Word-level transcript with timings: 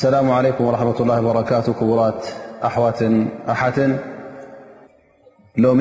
ሰላሙ 0.00 0.26
عለيኩም 0.38 0.62
وራحة 0.68 0.98
الላه 1.02 1.18
በረካቱ 1.28 1.66
ክቡራት 1.78 2.18
ኣحዋትን 2.68 3.14
ኣሓትን 3.52 3.92
ሎሚ 5.64 5.80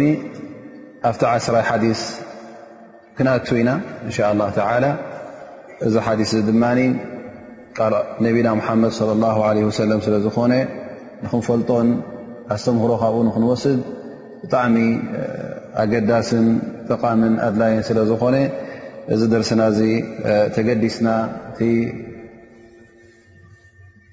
ኣብቲ 1.10 1.22
ዓስራይ 1.32 1.64
ሓዲስ 1.70 2.00
ክናቱ 3.18 3.48
ኢና 3.62 3.70
እን 4.06 4.12
ሻء 4.16 4.30
لله 4.36 4.90
እዚ 5.88 5.94
ሓዲ 6.06 6.22
ድማ 6.50 6.64
ነብና 8.26 8.48
ሓመድ 8.68 8.92
صى 9.00 9.06
ه 9.36 9.38
ع 9.48 9.52
ለ 9.58 9.60
ስለ 10.08 10.16
ዝኾነ 10.26 10.54
ንክንፈልጦን 11.26 11.88
ኣስተምህሮ 12.56 12.92
ካብኡ 13.04 13.16
ንክንወስድ 13.28 13.80
ብጣዕሚ 14.42 14.76
ኣገዳስን 15.84 16.46
ጠቓምን 16.90 17.34
ኣድላይን 17.48 17.82
ስለ 17.90 17.98
ዝኮነ 18.10 18.36
እዚ 19.14 19.22
ደርስና 19.34 19.62
ተገዲስና 20.56 21.08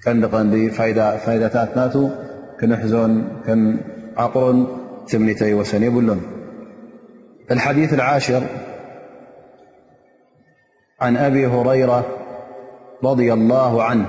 نفائدتات 0.07 1.77
ناتو 1.77 2.09
كن 2.61 2.75
حزن 2.75 3.23
كن 3.45 3.77
عقر 4.17 4.67
سمنتي 5.07 5.53
وسنيب 5.53 5.97
اللم 5.99 6.21
الحديث 7.51 7.93
العاشر 7.93 8.43
عن 11.01 11.17
أبي 11.17 11.47
هريرة- 11.47 12.05
رضي 13.09 13.33
الله 13.33 13.83
عنه 13.83 14.05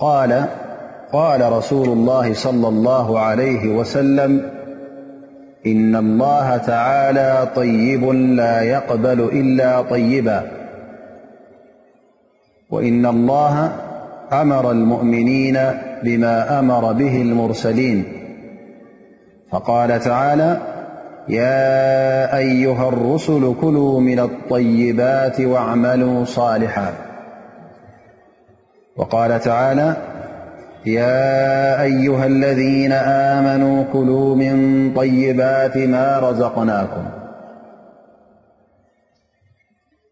القال 0.00 1.52
رسول 1.52 1.88
الله 1.88 2.34
صلى 2.34 2.68
الله 2.68 3.18
عليه 3.18 3.76
وسلم 3.76 4.50
إن 5.66 5.96
الله 5.96 6.56
تعالى 6.56 7.48
طيب 7.56 8.04
لا 8.14 8.60
يقبل 8.62 9.20
إلا 9.20 9.82
طيبا 9.82 10.55
وإن 12.70 13.06
الله 13.06 13.72
أمر 14.32 14.70
المؤمنين 14.70 15.58
بما 16.04 16.58
أمر 16.58 16.92
به 16.92 17.22
المرسلين 17.22 18.04
فقال 19.50 20.00
تعالا 20.00 20.58
يا 21.28 22.36
أيها 22.38 22.88
الرسل 22.88 23.54
كلوا 23.60 24.00
من 24.00 24.18
الطيبات 24.18 25.40
واعملوا 25.40 26.24
صالحا 26.24 26.92
وقال 28.96 29.40
تعالا 29.40 29.96
يا 30.86 31.82
أيها 31.82 32.26
الذين 32.26 32.92
آمنوا 32.92 33.84
كلوا 33.92 34.34
من 34.36 34.92
طيبات 34.96 35.76
ما 35.76 36.18
رزقناكم 36.18 37.04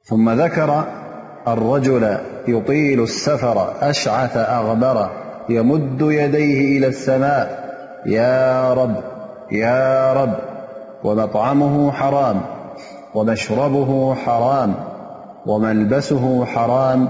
ثم 0.04 0.30
ذكر 0.30 0.84
الرجل 1.48 2.16
يطيل 2.48 3.02
السفر 3.02 3.74
أشعث 3.90 4.36
أغبر 4.36 5.10
يمد 5.48 5.98
يديه 6.00 6.78
إلى 6.78 6.86
السماء 6.86 7.64
يا 8.06 8.74
رب 8.74 8.96
يا 9.52 10.12
رب 10.12 10.34
ومطعمه 11.04 11.92
حرام 11.92 12.40
ومشربه 13.14 14.14
حرام 14.14 14.74
وملبسه 15.46 16.44
حرام 16.44 17.08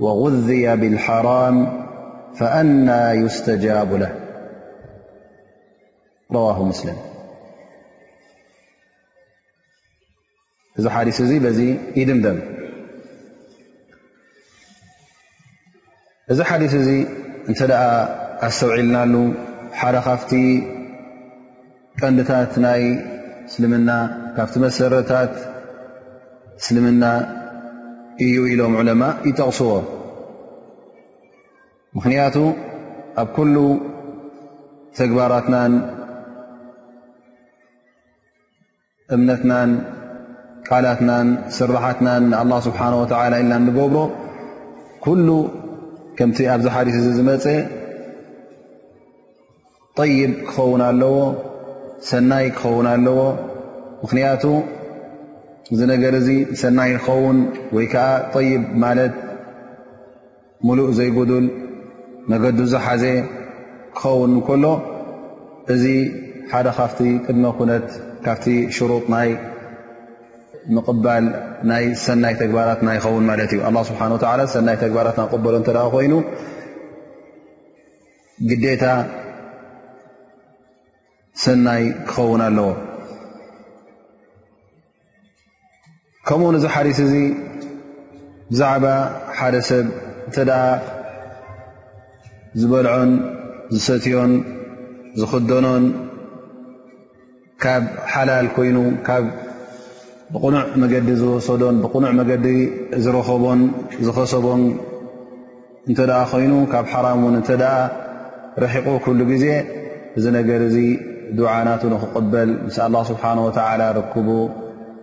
وغذي 0.00 0.76
بالحرام 0.76 1.86
فأنا 2.34 3.12
يستجاب 3.12 3.92
له 3.94 4.12
رواه 6.32 6.62
مسلم 6.62 6.96
زحارسزيبزي 10.76 11.72
دمدم 11.96 12.55
እዚ 16.32 16.40
ሓዲስ 16.48 16.72
እዚ 16.78 16.88
እንተ 17.50 17.58
ደኣ 17.70 17.82
ኣስተውዒልናሉ 18.46 19.14
ሓደ 19.80 19.96
ካፍቲ 20.06 20.30
ቀንድታት 22.00 22.52
ናይ 22.64 22.80
እስልምና 23.48 23.90
ካብቲ 24.36 24.54
መሰረታት 24.64 25.34
እስልምና 26.60 27.02
እዩ 28.24 28.34
ኢሎም 28.52 28.72
ዑለማ 28.80 29.02
ይጠቕስዎ 29.28 29.70
ምክንያቱ 31.98 32.36
ኣብ 33.22 33.28
ኩሉ 33.36 33.56
ተግባራትናን 35.00 35.72
እምነትናን 39.16 39.70
ቃላትናን 40.70 41.28
ስራሓትናን 41.58 42.22
ንኣه 42.32 42.58
ስብሓነ 42.66 42.92
ወላ 43.02 43.32
ኢልና 43.42 43.54
ንገብሮ 43.66 43.96
ሉ 45.28 45.30
ከምቲ 46.18 46.38
ኣብዚ 46.52 46.66
ሓሪት 46.74 46.94
እዚ 46.98 47.06
ዝመፀ 47.16 47.46
طይብ 49.98 50.32
ክኸውን 50.48 50.82
ኣለዎ 50.88 51.16
ሰናይ 52.10 52.46
ክኸውን 52.58 52.86
ኣለዎ 52.94 53.18
ምክንያቱ 54.02 54.44
እዚ 55.74 55.80
ነገር 55.92 56.12
እዚ 56.20 56.28
ሰናይ 56.62 56.90
ንኸውን 56.96 57.38
ወይ 57.76 57.86
ከዓ 57.94 58.06
ይብ 58.48 58.64
ማለት 58.84 59.14
ሙሉእ 60.68 60.88
ዘይጉድል 60.98 61.46
መገዲ 62.32 62.58
ዙሓዘ 62.72 63.04
ክኸውን 63.98 64.32
ከሎ 64.46 64.64
እዚ 65.74 65.84
ሓደ 66.52 66.66
ካፍቲ 66.78 66.98
ቅድመ 67.26 67.44
ኩነት 67.58 67.86
ካብቲ 68.26 68.46
ሽሩጥ 68.76 69.04
ናይ 69.16 69.28
ምል 70.74 71.24
ናይ 71.70 71.84
ሰናይ 72.04 72.34
ተግባራት 72.42 72.80
ናይኸውን 72.86 73.24
ማለት 73.30 73.50
እዩ 73.54 73.60
ስብሓ 73.90 74.00
ወላ 74.22 74.40
ሰናይ 74.54 74.76
ተግባራት 74.84 75.16
ናቅበሎ 75.20 75.54
ተ 75.68 75.82
ኮይኑ 75.94 76.12
ግዴታ 78.50 78.84
ሰናይ 81.44 81.82
ክኸውን 82.10 82.40
ኣለዎ 82.48 82.70
ከምኡ 86.28 86.48
ነዚ 86.54 86.64
ሓዲስ 86.74 86.98
እዚ 87.06 87.12
ብዛዕባ 88.50 88.86
ሓደ 89.38 89.54
ሰብ 89.68 89.86
እን 90.36 90.50
ዝበልዖን 92.60 93.10
ዝሰትዮን 93.74 94.32
ዝኽደኖን 95.18 95.84
ካብ 97.62 97.84
ሓላል 98.12 98.46
ኮይኑ 98.56 98.76
ብቕኑዕ 100.34 100.64
መገዲ 100.82 101.08
ዝወሰዶን 101.18 101.76
ብቕኑዕ 101.82 102.10
መገዲ 102.20 102.46
ዝረከቦን 103.04 103.60
ዝኸሰቦን 104.06 104.62
እንተ 105.88 105.98
ኣ 106.14 106.22
ኮይኑ 106.30 106.52
ካብ 106.72 106.86
ሓራም 106.92 107.20
ን 107.32 107.34
እተኣ 107.40 107.62
ረሒቑ 108.62 108.86
ኩሉ 109.04 109.18
ግዜ 109.30 109.44
እዚ 110.18 110.24
ነገር 110.38 110.60
እዚ 110.68 110.76
ድዓ 111.38 111.50
ናት 111.66 111.82
ንክቕበል 111.92 112.50
ምስ 112.66 112.76
ه 112.84 113.04
ስብሓه 113.10 113.38
ወ 113.46 113.48
ርክቡ 113.98 114.28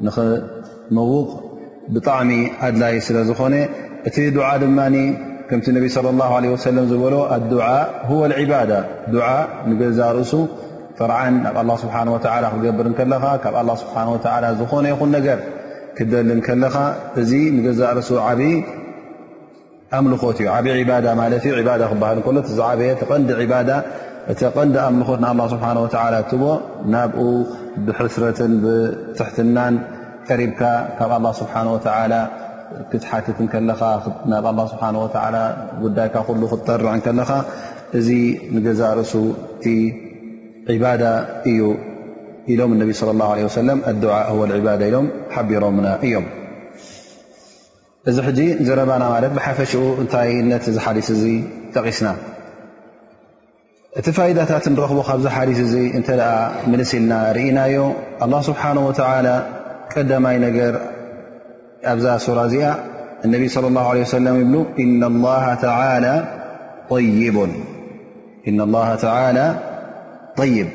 ንክመውቕ 0.08 1.30
ብጣዕሚ 1.94 2.32
ኣድላይ 2.68 2.96
ስለ 3.08 3.18
ዝኾነ 3.30 3.56
እቲ 4.08 4.16
ድዓ 4.38 4.48
ድማ 4.64 4.80
ከምቲ 5.50 5.66
ነቢ 5.78 5.86
صለى 5.96 6.10
ه 6.32 6.34
ه 6.44 6.60
ሰለም 6.68 6.86
ዝበሎ 6.92 7.14
ኣድ 7.36 7.52
ዕባዳ 8.44 8.72
ንገዛ 9.70 10.00
ርእሱ 10.20 10.34
ፍርዓን 10.98 11.34
ናብ 11.44 11.58
ኣ 11.62 11.76
ስብሓ 11.84 11.96
ክትገብርከለኻ 12.22 13.26
ካብ 13.44 13.56
ስብሓ 13.82 13.96
ዝኾነ 14.60 14.86
ይኹን 14.94 15.10
ነገር 15.18 15.40
ክደል 15.98 16.30
ከለኻ 16.48 16.76
እዚ 17.22 17.32
ንገዛርሱ 17.56 18.10
ዓብዪ 18.28 18.52
ኣምልኮት 19.98 20.38
እዩ 20.44 20.48
ዓብዪ 20.56 20.82
ማ 22.02 22.12
ክሃልሎ 22.20 22.58
በየ 22.82 22.92
ቀንዲ 23.12 23.30
ኣምልኾት 24.88 25.20
ብ 25.42 25.50
ስብሓ 25.52 25.66
ቦ 26.44 26.46
ናብኡ 26.94 27.26
ብሕስረትን 27.86 28.54
ትሕትናን 29.18 29.76
ቀሪብካ 30.30 30.62
ካብ 31.00 31.12
ኣ 31.18 31.34
ስብሓ 31.40 31.56
ክትሓትትከለኻ 32.90 33.82
ናብ 34.32 34.46
ስሓ 34.72 34.84
ጉዳይካ 35.84 36.16
ክጠርዕ 36.52 36.88
ከለኻ 37.08 37.32
እዚ 37.98 38.08
ንገዛርሱ 38.56 39.12
እዩ 40.72 41.60
ኢሎ 42.54 42.62
ا 42.66 42.94
صى 43.00 43.08
الله 43.16 43.30
عله 43.34 43.44
و 44.40 44.46
لع 44.50 44.56
ال 44.60 44.66
ሎ 44.84 44.96
ሓቢሮና 45.36 45.86
እዮም 46.06 46.26
እዚ 48.10 48.18
ዘረባና 48.68 49.04
ለ 49.24 49.28
ሓፈሽኡ 49.46 49.82
እታይ 50.04 50.32
ነ 50.52 50.58
ሓስ 50.86 51.10
ጠቂስና 51.76 52.08
እቲ 54.00 54.08
فይدታት 54.18 54.66
ረክቦ 54.84 55.00
ካብ 55.10 55.22
ሓስ 55.38 55.74
እ 55.82 55.84
ምስ 56.74 56.92
ልና 57.00 57.12
ርእናዮ 57.38 57.78
الله 58.24 58.40
ስبሓنه 58.50 58.84
و 58.90 58.92
ቀዳማይ 59.96 60.38
ነገር 60.48 60.74
ኣብዛ 61.92 62.06
ሱራ 62.26 62.40
እዚኣ 62.50 62.66
اነ 63.26 63.34
صى 63.54 63.58
الله 63.72 63.86
عله 63.92 64.02
وس 64.08 64.16
ይብ 64.18 64.38
ن 64.88 65.02
الله 65.08 65.44
لى 66.90 66.90
طይب 66.92 67.38
ى 69.56 69.72
ይብ 70.58 70.70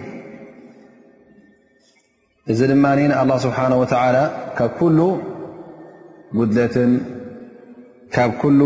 እዚ 2.53 2.61
ድማ 2.71 2.85
ኣላ 3.21 3.31
ስብሓه 3.45 3.65
ወ 3.81 3.85
ካብ 4.59 4.71
ኩሉ 4.81 4.99
ጉድለትን 6.39 6.93
ካብ 8.15 8.31
ኩሉ 8.43 8.61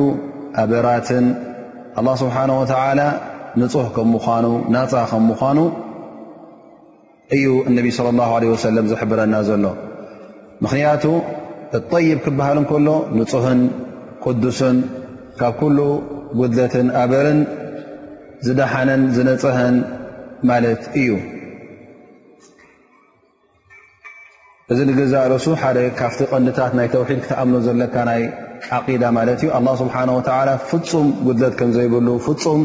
ኣበራትን 0.63 1.27
ኣላ 2.01 2.09
ስብሓه 2.23 2.49
ወ 2.61 2.63
ንፁህ 3.61 3.87
ከም 3.97 4.07
ምኑ 4.15 4.47
ናፃ 4.75 4.93
ከ 5.13 5.15
ምኳኑ 5.31 5.59
እዩ 7.37 7.47
እነቢ 7.69 7.87
صለ 7.97 8.07
ላه 8.21 8.31
ለ 8.43 8.53
ወሰለም 8.55 8.85
ዝሕብረና 8.93 9.35
ዘሎ 9.49 9.65
ምክንያቱ 10.65 11.05
እይብ 12.01 12.19
ክበሃል 12.25 12.59
እከሎ 12.65 12.89
ንፁህን 13.19 13.61
ቅዱስን 14.25 14.77
ካብ 15.41 15.55
ኩሉ 15.61 15.79
ጉድለትን 16.39 16.87
ኣበርን 17.03 17.41
ዝደሓነን 18.47 19.03
ዝነፅህን 19.17 19.77
እዩ 20.45 21.17
እዚ 24.73 24.99
ዛ 25.13 25.21
ርሱ 25.33 25.47
ሓደ 25.61 25.79
ካብቲ 25.99 26.19
ቀንዲታት 26.31 26.73
ናይ 26.79 26.89
ተውሒድ 26.95 27.19
ክተኣምኖ 27.25 27.55
ዘለካ 27.67 27.95
ናይ 28.09 28.23
ዓዳ 28.77 29.05
ማለት 29.19 29.39
እዩ 29.45 29.73
ስሓ 29.83 29.95
ፍፁም 30.71 31.07
ጉድለት 31.27 31.55
ከዘይብሉ 31.61 32.09
ፍፁም 32.27 32.61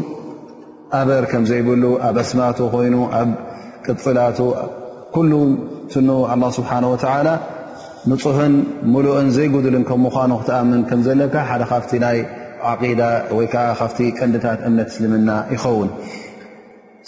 ኣበር 1.00 1.24
ከዘይብሉ 1.32 1.82
ኣብ 2.06 2.16
ኣስማ 2.24 2.40
ኮይኑ 2.74 2.96
ኣብ 3.20 3.28
ቅፅላቱ 3.86 4.38
ስብሓ 6.58 6.70
ንፁህን 8.10 8.54
ሙሉእን 8.92 9.28
ዘይጉድልን 9.36 9.84
ም 9.96 10.02
ምኑ 10.04 10.32
ክኣምን 10.46 10.80
ከ 10.90 11.02
ዘለካ 11.08 11.34
ሓደ 11.50 11.62
ካ 11.70 11.76
ይ 12.90 12.94
ዳ 13.00 13.04
ወይዓ 13.38 13.54
ካ 13.80 13.90
ቀንዲታት 14.18 14.60
እምነት 14.68 14.88
እስልምና 14.92 15.30
ይኸውን 15.54 15.88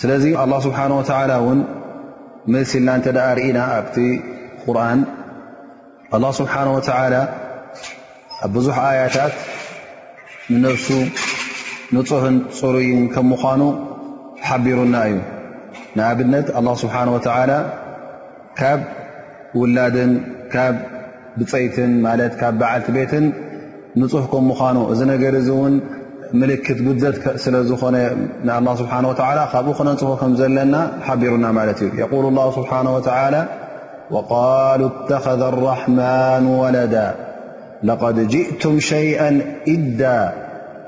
ስለዚ 0.01 0.25
ኣه 0.43 0.53
ስብሓነ 0.67 0.91
ወተላ 0.99 1.31
እውን 1.43 1.59
መስልና 2.53 2.89
እንተ 2.99 3.07
ርእና 3.39 3.59
ኣብቲ 3.79 3.97
ቁርን 4.65 5.01
ኣه 6.17 6.31
ስብሓነه 6.39 6.71
ወተላ 6.77 7.15
ኣብ 8.45 8.51
ብዙሕ 8.55 8.77
ኣያታት 8.91 9.35
ንነሱ 10.53 10.87
ንፁሕን 11.95 12.37
ፅሩይን 12.59 13.03
ከም 13.15 13.27
ምዃኑ 13.33 13.63
ሓቢሩና 14.47 14.97
እዩ 15.11 15.17
ንኣብነት 15.99 16.47
ኣ 16.61 16.63
ስብሓ 16.83 16.97
ወተላ 17.17 17.51
ካብ 18.61 18.81
ውላድን 19.61 20.13
ካብ 20.55 20.75
ብፀይትን 21.39 21.93
ማለት 22.07 22.33
ካብ 22.41 22.55
በዓልቲ 22.61 22.89
ቤትን 22.97 23.25
ንፁሕ 24.01 24.25
ከም 24.33 24.45
ምኳኑ 24.53 24.77
እዚ 24.95 25.01
ነገር 25.13 25.33
እዚ 25.43 25.49
እውን 25.59 25.75
ملككتد 26.35 27.15
سلزخن 27.37 27.95
الله 28.49 28.75
سبحانه 28.77 29.09
وتعالى 29.09 29.47
خبوخنخ 29.47 30.25
مزلنا 30.25 30.91
حبرنا 31.03 31.53
مالت 31.53 31.83
يقول 31.83 32.25
الله 32.27 32.51
سبحانه 32.51 32.97
وتعالى 32.97 33.47
وقالوا 34.11 34.89
اتخذ 35.05 35.43
الرحمن 35.43 36.47
ولدا 36.47 37.15
لقد 37.83 38.29
جئتم 38.29 38.81
شيئا 38.81 39.41
إدا 39.69 40.33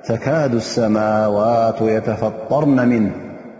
تكاد 0.04 0.54
السماوات 0.54 1.80
يتفطرن 1.80 2.88
منه 2.88 3.10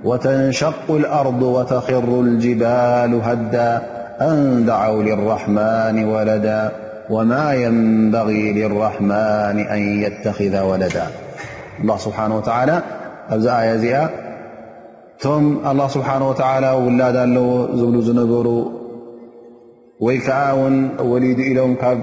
وتنشق 0.05 0.91
الأرض 0.91 1.43
وتخر 1.43 2.21
الجبال 2.21 3.21
هدا 3.25 3.83
أن 4.21 4.65
دعوا 4.67 5.03
للرحمن 5.03 6.05
ولدا 6.05 6.71
وما 7.11 7.55
ينبغي 7.55 8.53
للرحمن 8.53 9.59
أن 9.73 10.03
يتخذ 10.03 10.61
ولدا 10.61 11.05
ላ 11.89 11.95
ስብሓን 12.05 12.33
ወተላ 12.39 12.71
ኣብዚ 13.35 13.47
ኣያ 13.59 13.71
እዚኣ 13.79 13.99
እቶም 15.15 15.45
ላ 15.81 15.85
ስብሓ 15.95 16.09
ላ 16.65 16.69
ውላዳ 16.87 17.17
ኣለዎ 17.27 17.49
ዝብሉ 17.81 17.97
ዝነበሩ 18.09 18.49
ወይ 20.07 20.17
ከዓ 20.27 20.41
ውን 20.61 20.77
ወሊዲ 21.11 21.41
ኢሎም 21.51 21.73
እካብ 21.77 21.99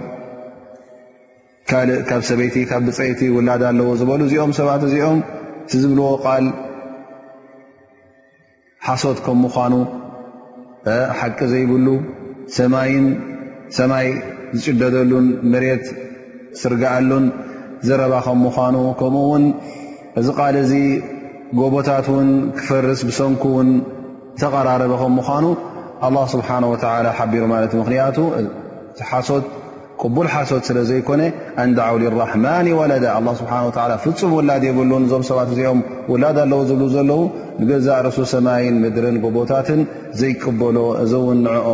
ሰበይቲ 2.30 2.56
ካብ 2.69 2.83
ብፀይቲ 2.89 3.19
ውላዳ 3.38 3.63
ኣለዎ 3.71 3.89
ዝበሉ 4.01 4.21
እዚኦም 4.30 4.51
ሰባት 4.60 4.83
እዚኦም 4.89 5.19
ዝብልዎ 5.81 6.07
ቓል 6.25 6.45
ሓሶት 8.88 9.18
ከም 9.25 9.39
ምኳኑ 9.45 9.74
ሓቂ 11.19 11.39
ዘይብሉ 11.54 11.88
ሰማይ 13.77 14.07
ዝጭደደሉን 14.62 15.27
መሬት 15.54 15.86
ስርግአሉን 16.62 17.25
ዝ 17.88 17.94
ከምምኑ 18.26 18.78
ከምኡውን 19.00 19.44
እዚ 20.20 20.28
ቃል 20.40 20.56
እዚ 20.64 20.72
ጎቦታት 21.60 22.06
ውን 22.14 22.30
ክፈርስ 22.58 23.02
ብሰንኩ 23.08 23.44
ውን 23.58 23.70
ተቀራረበ 24.42 24.94
ከም 25.02 25.14
ምዃኑ 25.20 25.46
ስብሓ 26.34 26.48
ሓቢሮ 27.20 27.44
ማለ 27.54 27.64
ምክንያቱ 27.84 28.18
ቅቡል 30.04 30.28
ሓሶት 30.34 30.62
ስለዘይኮነ 30.68 31.22
እንዳ 31.64 31.78
ዓውሊ 31.88 32.04
ራሕማኒ 32.20 32.68
ወለዳ 32.80 33.06
ስብሓ 33.40 33.56
ፍፁም 34.04 34.32
ውላድ 34.38 34.64
የብሉን 34.68 35.04
እዞም 35.08 35.24
ሰባት 35.30 35.50
እዚኦም 35.54 35.80
ውላድ 36.12 36.38
ኣለዎ 36.44 36.60
ዝብሉ 36.70 36.84
ዘለው 36.94 37.22
ንገዛ 37.62 37.88
ርእሱ 38.06 38.20
ሰማይን 38.34 38.75
ምድረን 38.84 39.18
ጎቦታትን 39.25 39.80
ዘይቅበሎ 40.20 40.78
እዚ 41.04 41.12
ውን 41.25 41.40
ንዕኦ 41.48 41.74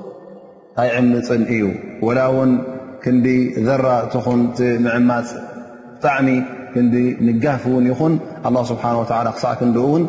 ኣይ 0.79 0.89
ዕምፅን 0.97 1.41
እዩ 1.53 1.61
ወላ 2.07 2.19
እውን 2.31 2.51
ክንዲ 3.03 3.27
ዘራ 3.67 3.87
ትኹንቲምዕማፅ 4.11 5.29
ብጣዕሚ 5.95 6.27
ክንዲ 6.73 6.95
ንጋፍ 7.27 7.63
ውን 7.73 7.85
ይኹን 7.91 8.13
ስብሓ 8.69 8.83
ክሳዕ 9.37 9.53
ክንኡ 9.61 9.77
ውን 9.93 10.03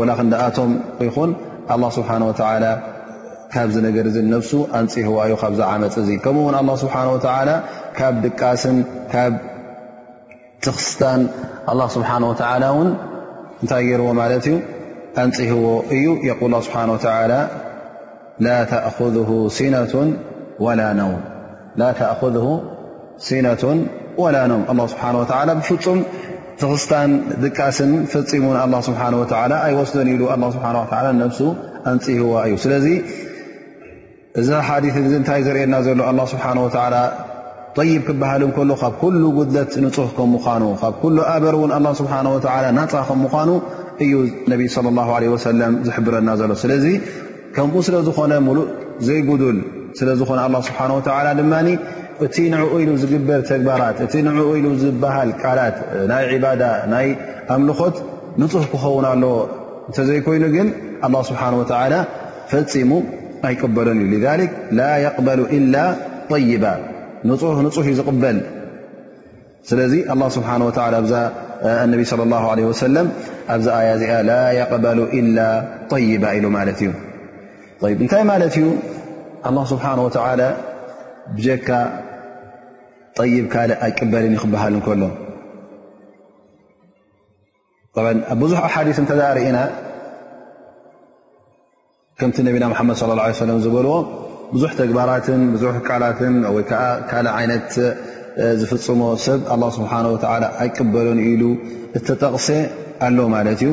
ወላ 0.00 0.10
ክንደኣቶም 0.20 0.70
ይኹን 1.06 1.30
ኣه 1.74 1.90
ስብሓ 1.96 2.10
ካብ 3.54 3.68
ዝ 3.74 3.78
ነገር 3.86 4.06
ነፍሱ 4.34 4.50
ኣንፅ 4.78 4.94
ህዋ 5.06 5.16
እዩ 5.28 5.32
ካብ 5.42 5.52
ዝዓመፅ 5.60 5.94
እዙ 6.02 6.08
ከምኡውን 6.24 6.54
ኣه 6.60 6.76
ስብሓ 6.82 6.94
ካብ 7.98 8.14
ድቃስን 8.26 8.76
ካብ 9.14 9.32
ትኽስታን 10.66 11.20
ه 11.70 11.90
ስብሓه 11.96 12.14
ወ 12.28 12.70
ውን 12.78 12.88
እንታይ 13.62 13.82
ገይርዎ 13.88 14.08
ማለት 14.20 14.44
እዩ 14.52 14.56
ኣንፅ 15.24 15.36
ህዎ 15.52 15.66
እዩ 15.96 16.06
ል 16.52 16.62
ስብሓ 16.66 16.78
أذ 18.40 19.18
ሲነ 19.56 19.76
ላ 24.22 24.34
ነም 24.50 24.78
ስه 24.92 25.18
ብፍፁም 25.58 25.98
ትክስታን 26.60 27.10
ድቃስን 27.42 27.92
ፈፂሙን 28.12 28.74
ስ 28.86 28.94
ኣወስዶን 29.64 30.08
ሉ 30.20 30.22
ንፅህዋ 31.96 32.34
እዩ 32.48 32.56
ስ 32.64 32.78
እዚ 34.40 35.22
ታይ 35.28 35.40
ዘርና 35.46 35.74
ስ 36.32 36.36
ይ 37.90 37.98
ክሃል 38.06 38.42
ብ 38.56 39.18
ጉድለት 39.36 39.72
ንህ 39.82 40.12
ኑ 41.10 41.20
ኣበር 41.34 41.56
ናፃ 42.78 42.94
ከኑ 43.34 43.48
እዩ 44.06 44.14
ዝረና 45.96 46.30
ሎ 46.50 46.56
ከምኡ 47.56 47.74
ስለዝኾነ 47.88 48.32
ሙሉእ 48.46 48.68
ዘይጉድል 49.06 49.58
ስለ 49.98 50.08
ዝኾነ 50.20 50.40
ስብሓه 50.68 50.90
ድማ 51.40 51.54
እቲ 52.24 52.36
ንዕኡ 52.52 52.72
ኢሉ 52.82 52.90
ዝግበር 53.02 53.40
ተግባራት 53.50 53.96
እቲ 54.04 54.14
ንኡ 54.26 54.38
ኢሉ 54.58 54.66
ዝበሃል 54.82 55.30
ቃላት 55.42 55.76
ናይ 56.10 56.24
ዕባዳ 56.36 56.62
ናይ 56.92 57.06
ኣምልኾት 57.54 57.96
ንፁሕ 58.40 58.64
ክኸውን 58.72 59.06
ኣሎ 59.10 59.24
እንተዘይኮይኑ 59.88 60.44
ግን 60.54 60.68
ه 61.12 61.22
ስብሓ 61.30 61.42
ፈፂሙ 62.52 62.90
ኣይቅበሎን 63.48 64.00
ዩ 64.06 64.14
ذ 64.24 64.26
ላ 64.78 64.90
قበሉ 65.18 65.40
إላ 65.58 65.76
ይባ 66.52 66.64
ንፁሕ 67.30 67.56
እዩ 67.84 67.90
ዝቕበል 68.00 68.36
ስለዚ 69.70 69.92
ه 70.10 70.14
ስብሓه 70.36 70.56
ነቢ 71.92 72.00
صለ 72.10 72.16
ه 72.40 72.44
ሰለ 72.82 72.96
ኣብዛ 73.54 73.66
ኣያ 73.80 73.88
እዚኣ 73.98 74.12
ላ 74.32 74.34
قበሉ 74.72 74.98
إላ 75.20 75.38
ይባ 76.12 76.24
ኢሉ 76.38 76.46
ማለት 76.58 76.78
እዩ 76.84 76.90
እንታይ 78.02 78.22
ማለት 78.30 78.54
እዩ 78.58 78.64
ه 79.60 79.64
ስብሓ 79.70 79.84
ብጀካ 81.36 81.68
ጠይብ 83.16 83.44
ካልእ 83.52 83.78
ኣይቅበልን 83.86 84.32
ይክበሃል 84.36 84.74
እከሎ 84.78 85.02
ብ 87.94 87.96
ብዙሕ 88.40 88.60
አሓዲ 88.68 88.88
ተዛርእና 89.10 89.58
ከምቲ 92.20 92.36
ነቢና 92.48 92.64
መድ 92.88 92.96
صى 93.00 93.06
ه 93.08 93.48
ለ 93.48 93.58
ዝበልዎ 93.66 93.94
ብዙ 94.54 94.62
ተግባራትን 94.80 95.42
ዙ 95.60 95.74
ቃላትን 95.88 96.34
ወይዓ 96.54 96.80
ካ 97.10 97.20
ይነት 97.44 97.70
ዝፍፅሞ 98.62 99.00
ሰብ 99.26 99.40
ስብሓ 99.76 99.92
ኣይቅበሎን 100.62 101.18
ኢሉ 101.30 101.42
እተጠቕሰ 101.98 102.48
ኣለ 103.06 103.18
ማለት 103.36 103.60
እዩ 103.66 103.70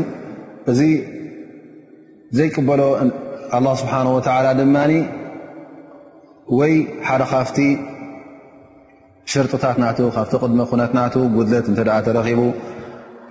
እዚ 0.72 0.80
ዘይቅበሎ 2.38 2.80
ስብሓ 3.82 3.94
ላ 4.46 4.50
ድማ 4.60 4.75
ወይ 6.60 6.74
ሓደ 7.08 7.22
ካፍቲ 7.32 7.58
ሽርጥታት 9.32 9.77
ና 9.82 9.86
ካቲ 10.18 10.34
ድመ 10.51 10.62
ኩነትና 10.72 11.00
ጉድለት 11.36 11.65
እ 11.72 11.74
ተረኪቡ 12.08 12.41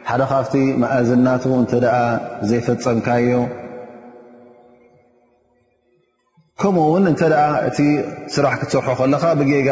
ሓደ 0.08 0.22
ካፍቲ 0.32 0.54
መእዝናቱ 0.82 1.44
እተ 1.62 1.72
ዘይፈፀምካዮ 2.50 3.28
ከምኡ 6.60 6.84
ውን 6.92 7.04
እተ 7.12 7.20
እቲ 7.68 7.78
ስራሕ 8.34 8.52
ክትሰርሖ 8.60 8.88
ከለካ 9.00 9.24
ብጌጋ 9.40 9.70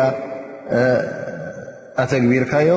ኣተግቢርካዮ 2.03 2.71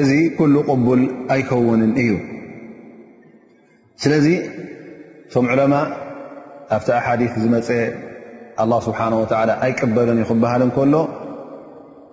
እዚ 0.00 0.10
ኩሉ 0.38 0.54
ቅቡል 0.70 1.02
ኣይከውንን 1.34 1.92
እዩ 2.02 2.10
ስለዚ 4.02 4.26
ቶም 5.32 5.46
ኣብቲ 6.74 6.88
ኣሓዲ 6.98 7.22
ዝመፀ 7.42 7.68
ኣላ 8.62 8.72
ስብሓን 8.86 9.12
ወላ 9.20 9.50
ኣይቅበሎን 9.66 10.18
ይክበሃል 10.22 10.62
እንከሎ 10.66 10.94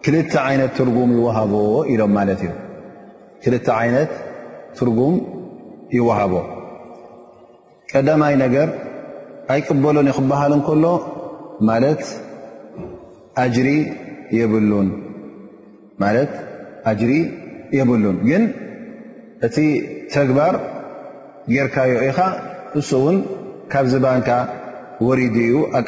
ክልተ 0.06 0.34
ዓይነት 0.48 0.72
ትርጉም 0.78 1.10
ይዋሃቦ 1.20 1.54
ኢሎም 1.94 2.12
ማለት 2.18 2.40
እዩ 2.46 2.52
ክልተ 3.44 3.68
ዓይነት 3.80 4.12
ትርጉም 4.78 5.16
ይዋሃቦ 5.98 6.34
ቀዳማይ 7.92 8.34
ነገር 8.46 8.70
ኣይቅበሎን 9.54 10.10
ይክበሃል 10.12 10.54
እንከሎ 10.58 10.86
ማለት 11.70 12.02
ማት 16.02 16.34
ኣጅሪ 16.92 17.12
የብሉን 17.88 18.18
ግን 18.30 18.44
እቲ 19.46 19.56
ተግባር 20.16 20.54
ጌርካዮ 21.54 21.94
ኢኻ 22.10 22.20
እውን 22.98 23.18
كبانك 23.70 24.30
ورد 25.02 25.36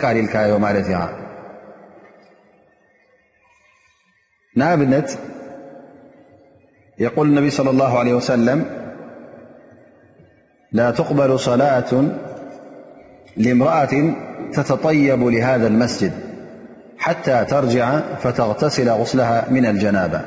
أاللك 0.03 0.36
يمالتا 0.36 1.09
نابنت 4.55 5.09
يقول 7.00 7.27
النبي 7.27 7.50
صلى 7.50 7.69
الله 7.69 8.00
عليه 8.00 8.13
وسلم 8.13 8.65
لا 10.71 10.91
تقبل 10.91 11.39
صلاة 11.39 12.03
لمرأة 13.38 14.13
تتطيب 14.53 15.19
لهذا 15.24 15.67
المسجد 15.67 16.12
حتى 16.98 17.45
ترجع 17.45 18.00
فتغتسل 18.00 18.89
غسلها 18.89 19.50
من 19.50 19.65
الجنابة 19.65 20.21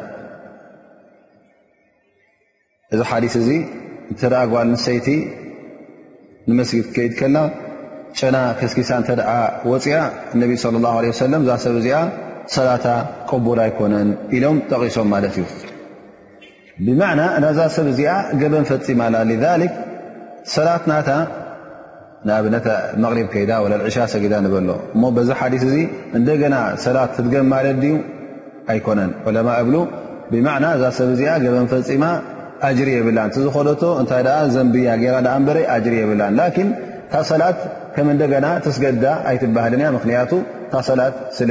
ذ 2.94 3.04
حديث 3.04 3.36
اول 4.24 4.70
نسيت 4.72 5.32
ንስጊድ 6.58 6.86
ከይድ 6.94 7.12
ከላ 7.18 7.36
ጨና 8.18 8.36
ክስኪሳ 8.60 8.88
እተ 9.02 9.10
ወፅያ 9.70 9.96
ነ 10.38 10.42
صى 10.62 10.68
ه 10.92 10.92
عه 10.94 11.08
እዛ 11.12 11.50
ሰብ 11.64 11.76
ዚ 11.84 11.88
ሰላታ 12.54 12.86
ቅቡር 13.30 13.58
ኣይኮነን 13.64 14.08
ኢሎም 14.36 14.56
ጠቂሶም 14.70 15.08
ማለት 15.14 15.34
እዩ 15.40 15.44
ብና 16.86 17.00
ናዛ 17.44 17.58
ሰብ 17.76 17.86
ዚ 17.98 18.02
ገበን 18.40 18.64
ፈፂማ 18.70 19.00
ሰላት 20.54 20.84
ና 22.28 22.34
ኣብነ 22.38 22.54
ብ 23.26 23.26
ከዳ 23.34 23.52
ዕሻ 23.90 23.96
ሰጊዳ 24.14 24.34
በሎ 24.54 24.68
ሞ 25.02 25.10
ዚ 25.28 25.30
ሓዲ 25.40 25.54
እንደና 26.18 26.54
ሰላት 26.84 27.10
ትገም 27.18 27.46
ማለ 27.52 27.66
ድዩ 27.82 27.94
ኣይኮነን 28.74 29.12
ዛ 30.82 30.90
ሰብ 31.00 31.10
ዚ 31.20 31.24
በን 31.54 31.66
ፈ 31.72 31.74
ኣጅሪ 32.66 32.88
የብላን 32.96 33.28
እቲዝከለቶ 33.30 33.82
እንታይ 34.00 34.22
ዘንብያ 34.54 34.90
ገራ 35.02 35.14
ኣ 35.34 35.36
ንበረ 35.42 35.58
ኣጅሪ 35.76 35.94
የብላን 36.02 36.34
ላኪን 36.40 36.68
ታ 37.12 37.16
ሰላት 37.30 37.58
ከም 37.94 38.06
እንደገና 38.14 38.46
ትስገድዳ 38.64 39.06
ኣይትባሃልንእያ 39.30 39.88
ምክንያቱ 39.96 40.32
ካ 40.72 40.76
ሰላት 40.88 41.16
ስለ 41.38 41.50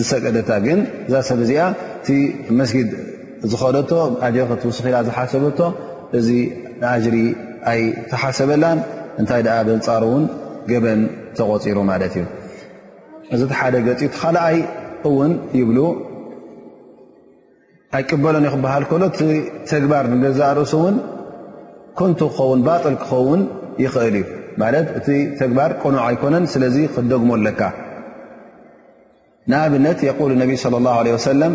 ዝሰቀደታ 0.00 0.50
ግን 0.66 0.78
እዛ 1.06 1.14
ሰብ 1.28 1.40
እዚኣ 1.46 1.62
እቲ 2.02 2.08
መስጊድ 2.60 2.90
ዝኸለቶ 3.52 3.90
ጅሪ 4.22 4.36
ክትውስኺ 4.50 4.86
ኢላ 4.90 4.98
ዝሓሰበቶ 5.08 5.58
እዚ 6.18 6.28
ኣጅሪ 6.92 7.16
ኣይተሓሰበላን 7.72 8.78
እንታይ 9.22 9.42
ኣ 9.56 9.58
በንፃሩ 9.68 10.02
እውን 10.12 10.24
ገበን 10.70 11.00
ተቆፂሩ 11.38 11.78
ማለት 11.92 12.14
እዩ 12.20 12.24
እዚ 13.34 13.40
ቲ 13.52 13.58
ሓደ 13.60 13.74
ገፂት 13.88 14.14
ካልኣይ 14.22 14.56
እውን 15.10 15.32
ይብሉ 15.60 15.78
ኣይቅበሎ 17.96 18.36
ይክበሃል 18.48 18.84
كሎ 18.90 19.02
እቲ 19.10 19.20
ተግባር 19.70 20.04
ዛ 20.38 20.40
ርእሱውን 20.58 20.94
ኮንቱ 21.98 22.20
ክኸውን 22.32 22.60
ባطል 22.66 22.94
ክኸውን 23.02 23.40
ይኽእል 23.84 24.14
እዩ 24.22 24.26
ማት 24.60 24.86
እቲ 24.98 25.08
ተግባር 25.40 25.70
ቆኑع 25.82 25.98
ኣይኮነን 26.10 26.44
ስለዚ 26.54 26.76
ክደግሞ 26.94 27.30
ለካ 27.46 27.60
ንኣብነት 29.50 29.98
يقل 30.10 30.30
الነب 30.36 30.50
صلى 30.64 30.76
الله 30.80 30.94
عله 31.00 31.12
وسلم 31.18 31.52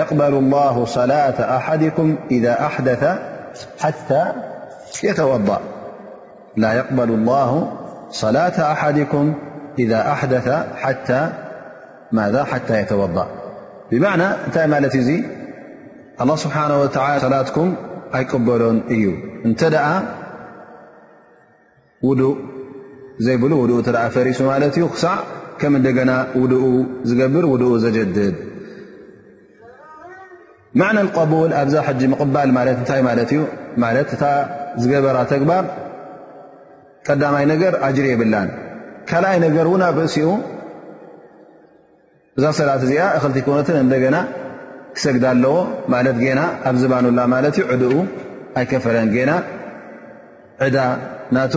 يق 0.00 0.10
الله 0.42 0.76
صلة 0.98 1.38
ኣحድكም 1.56 2.08
إذا 2.36 2.52
أحدث 2.68 3.02
ሓتى 3.80 4.22
ذ 12.32 12.36
ى 12.72 12.74
يተወضእ 12.82 13.28
ብማعና 13.92 14.22
እንታይ 14.46 14.66
ማለት 14.74 14.94
እ 15.00 15.04
الله 16.22 16.36
ስብሓه 16.44 17.30
ላትኩም 17.32 17.68
ኣይቅበሎን 18.16 18.76
እዩ 18.94 19.04
እንተ 19.48 19.60
ውዱእ 22.06 22.34
ዘይብሉ 23.26 23.52
ው 23.62 23.82
ፈሪሱ 24.14 24.38
ማለት 24.52 24.74
እዩ 24.78 24.84
ክሳዕ 24.94 25.16
ከም 25.60 25.72
እደና 25.78 26.12
ውድኡ 26.40 26.62
ዝገብር 27.08 27.44
ውድኡ 27.52 27.70
ዘጀድድ 27.84 28.36
ማعና 30.80 30.96
القبል 31.06 31.50
ኣብዛ 31.60 31.76
ባል 33.82 33.96
ታ 34.08 34.10
እታ 34.14 34.24
ዝገበራ 34.82 35.16
ተግባር 35.32 35.64
ቀዳማይ 37.06 37.44
ነገር 37.52 37.72
ዓጅር 37.86 38.04
የብላን 38.10 38.48
ካልኣይ 39.08 39.38
ነገር 39.46 39.66
ን 39.78 39.82
ኣብ 39.88 39.96
ርእሲኡ 40.02 40.28
እዛ 42.38 42.44
ሰላት 42.58 42.82
እዚኣ 42.86 43.00
እክልቲ 43.16 43.38
ኮነትን 43.46 43.76
እንደገና 43.84 44.16
ክሰግዳ 44.96 45.24
ኣለዎ 45.34 45.54
ማለት 45.94 46.16
ና 46.38 46.42
ኣብ 46.68 46.76
ዝባኑላ 46.82 47.20
ማለት 47.34 47.54
እዩ 47.60 47.64
ዕድኡ 47.74 47.92
ኣይከፈለን 48.58 49.08
ገና 49.16 49.32
ዕዳ 50.66 50.78
ናቱ 51.36 51.54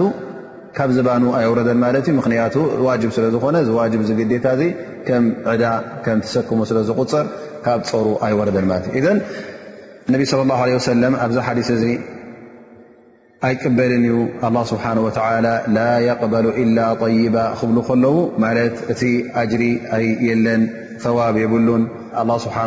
ካብ 0.78 0.90
ዝባኑ 0.98 1.24
ኣይወረደን 1.40 1.80
ማለት 1.86 2.06
እዩ 2.10 2.14
ምክንያቱ 2.20 2.56
ዋጅብ 2.88 3.12
ስለ 3.18 3.26
ዝኾነ 3.36 3.58
ዋጅብ 3.80 4.02
ዚ 4.10 4.14
ግዴታ 4.20 4.48
ዚ 4.60 4.64
ከም 5.08 5.26
ዕዳ 5.54 5.64
ከም 6.08 6.20
ተሰክሙ 6.26 6.60
ስለዝቁፅር 6.72 7.26
ካብ 7.66 7.82
ፀሩ 7.90 8.06
ኣይወረደን 8.28 8.68
ማለት 8.72 8.88
እዩ 8.92 8.98
እዘን 9.02 9.20
ነቢ 10.16 10.24
ለ 10.34 10.44
ላ 10.52 10.62
ለ 10.70 10.76
ወሰለም 10.80 11.14
ኣብዚ 11.26 11.38
ሓዲስ 11.48 11.70
እዚ 11.78 11.84
ኣይቅበልን 13.46 14.04
እዩ 14.10 14.16
ه 14.44 14.62
ስብሓ 14.70 14.86
ላ 15.78 15.82
የقበሉ 16.08 16.46
إላ 16.62 16.78
طይባ 17.04 17.36
ክብሉ 17.60 17.78
ከለዉ 17.88 18.16
ማለት 18.44 18.76
እቲ 18.94 19.02
ኣጅሪ 19.42 19.64
የለን 20.28 20.62
ተዋብ 21.04 21.36
የብሉን 21.42 21.84
ኣ 22.22 22.24
ስብሓ 22.46 22.58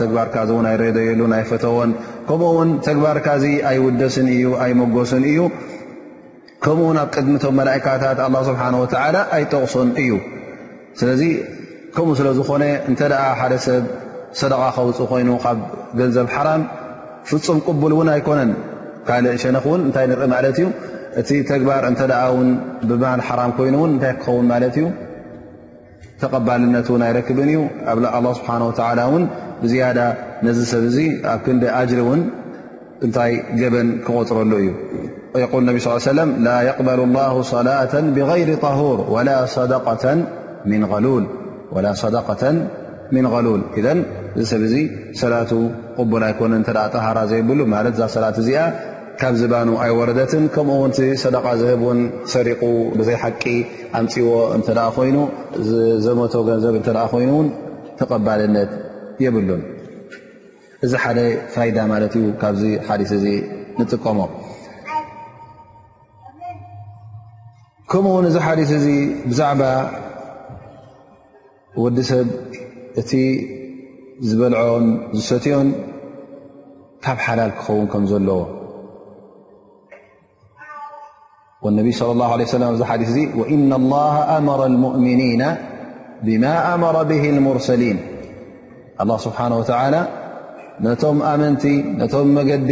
ተግባርካ 0.00 0.36
እውን 0.52 0.66
ኣይረደየሉን 0.70 1.32
ኣይፈተዎን 1.38 1.92
ከምኡ 2.28 2.50
ውን 2.58 2.70
ተግባርካ 2.88 3.26
ዚ 3.42 3.46
ኣይውደስን 3.70 4.28
እዩ 4.34 4.46
ኣይመጎስን 4.64 5.24
እዩ 5.30 5.38
ከምኡ 6.66 6.90
ኣብ 7.04 7.08
ቅድምቶም 7.16 7.56
መላእካታት 7.60 8.20
ስብሓ 8.48 8.62
ኣይጠቕሱን 9.36 9.88
እዩ 10.02 10.10
ስለዚ 11.02 11.22
ከምኡ 11.96 12.12
ስለዝኾነ 12.20 12.64
እንተ 12.90 13.00
ኣ 13.24 13.30
ሓደ 13.40 13.54
ሰብ 13.68 13.84
ሰደቃ 14.42 14.60
ከውፅእ 14.76 15.08
ኮይኑ 15.14 15.30
ካብ 15.46 15.58
ገንዘብ 16.00 16.28
ሓራም 16.36 16.62
ፍፁም 17.30 17.58
ቅቡል 17.70 17.92
እውን 17.96 18.08
ኣይኮነን 18.16 18.52
ካልእ 19.06 19.36
ሸነ 19.42 19.56
ውን 19.70 19.80
እንታይ 19.86 20.04
ንርኢ 20.10 20.26
ማለት 20.34 20.56
እዩ 20.60 20.66
እቲ 21.20 21.30
ተግባር 21.50 21.82
እንተ 21.90 22.00
ኣ 22.22 22.24
ውን 22.36 22.48
ብማል 22.88 23.20
ሓራም 23.28 23.50
ኮይኑውን 23.56 23.90
እንታይ 23.94 24.12
ክኸውን 24.18 24.46
ማለት 24.52 24.74
እዩ 24.80 24.86
ተቐባልነት 26.20 26.88
ን 27.00 27.02
ኣይረክብን 27.06 27.48
እዩ 27.52 27.58
ه 27.88 27.90
ስብሓ 28.40 28.50
ን 29.14 29.22
ዝያዳ 29.70 29.98
ነዚ 30.46 30.58
ሰብ 30.72 30.84
ዚ 30.94 30.96
ኣብ 31.32 31.40
ክን 31.46 31.56
ጅሪ 31.90 32.00
ን 32.18 32.20
እንታይ 33.06 33.32
ገበን 33.60 33.88
ክቆፅረሉ 34.06 34.52
እዩ 34.64 34.68
ል 35.62 35.64
ነብ 35.70 35.76
ل 35.76 35.78
ለ 36.18 36.20
ላ 36.46 36.48
يقበሉ 36.70 37.00
الله 37.08 37.34
ሰላة 37.54 37.92
ብغይር 38.16 38.50
طهር 38.64 38.98
ላ 41.80 41.82
صደقة 42.02 42.44
ምن 43.16 43.24
غሉል 43.34 43.62
እዚ 44.34 44.40
ሰብ 44.50 44.62
ዚ 44.72 44.74
ሰላቱ 45.20 45.50
ቁቦላ 45.98 46.24
ይኮነ 46.32 46.52
እ 46.60 46.62
ጠሃራ 46.94 47.18
ዘይብሉ 47.30 47.58
ማ 47.72 47.74
ዛ 47.98 48.00
ሰላት 48.14 48.36
እዚ 48.42 48.50
ካብ 49.22 49.34
ዝባኑ 49.40 49.68
ኣይ 49.82 49.90
ወረደትን 49.98 50.44
ከምኡውን 50.54 50.92
ሰደቃ 51.22 51.44
ዝህብ 51.58 51.82
ን 51.96 51.98
ሰሪቁ 52.32 52.60
ብዘይ 52.98 53.16
ሓቂ 53.22 53.42
ኣምፅዎ 53.98 54.28
እንተኣ 54.54 54.80
ኮይኑ 54.96 55.16
ዘመቶ 56.06 56.34
ገንዘብ 56.48 56.74
እተኣ 56.78 56.98
ኮይኑእውን 57.12 57.48
ተቐባልነት 57.98 58.70
የብሉን 59.24 59.62
እዚ 60.86 60.92
ሓደ 61.02 61.18
ፋይዳ 61.56 61.78
ማለት 61.92 62.14
እዩ 62.20 62.24
ካብዚ 62.40 62.62
ሓዲስ 62.88 63.10
እዚ 63.18 63.26
ንጥቀሞ 63.80 64.18
ከምኡ 67.92 68.12
ውን 68.16 68.26
እዚ 68.30 68.36
ሓሊስ 68.46 68.72
እዚ 68.78 68.88
ብዛዕባ 69.32 69.62
ወዲሰብ 71.84 72.28
እቲ 73.02 73.10
ዝበልዖን 74.30 74.86
ዝሰትዮን 75.20 75.70
ካብ 77.06 77.20
ሓላል 77.26 77.52
ክኸውን 77.60 77.86
ከም 77.94 78.04
ዘለዎ 78.14 78.40
والنبي 81.62 81.92
صلى 81.92 82.12
الله 82.12 82.32
عليه 82.32 82.44
وسلم 82.44 82.76
ف 82.76 82.82
حدث 82.82 83.18
وإن 83.36 83.72
الله 83.72 84.38
أمر 84.38 84.66
المؤمنين 84.66 85.54
بما 86.22 86.74
أمر 86.74 87.02
به 87.02 87.30
المرسلين 87.30 88.00
الله 89.00 89.16
سبحانه 89.16 89.58
وتعالى 89.58 90.06
نم 90.80 91.22
أمنت 91.22 91.66
نم 91.66 92.34
مجد 92.34 92.70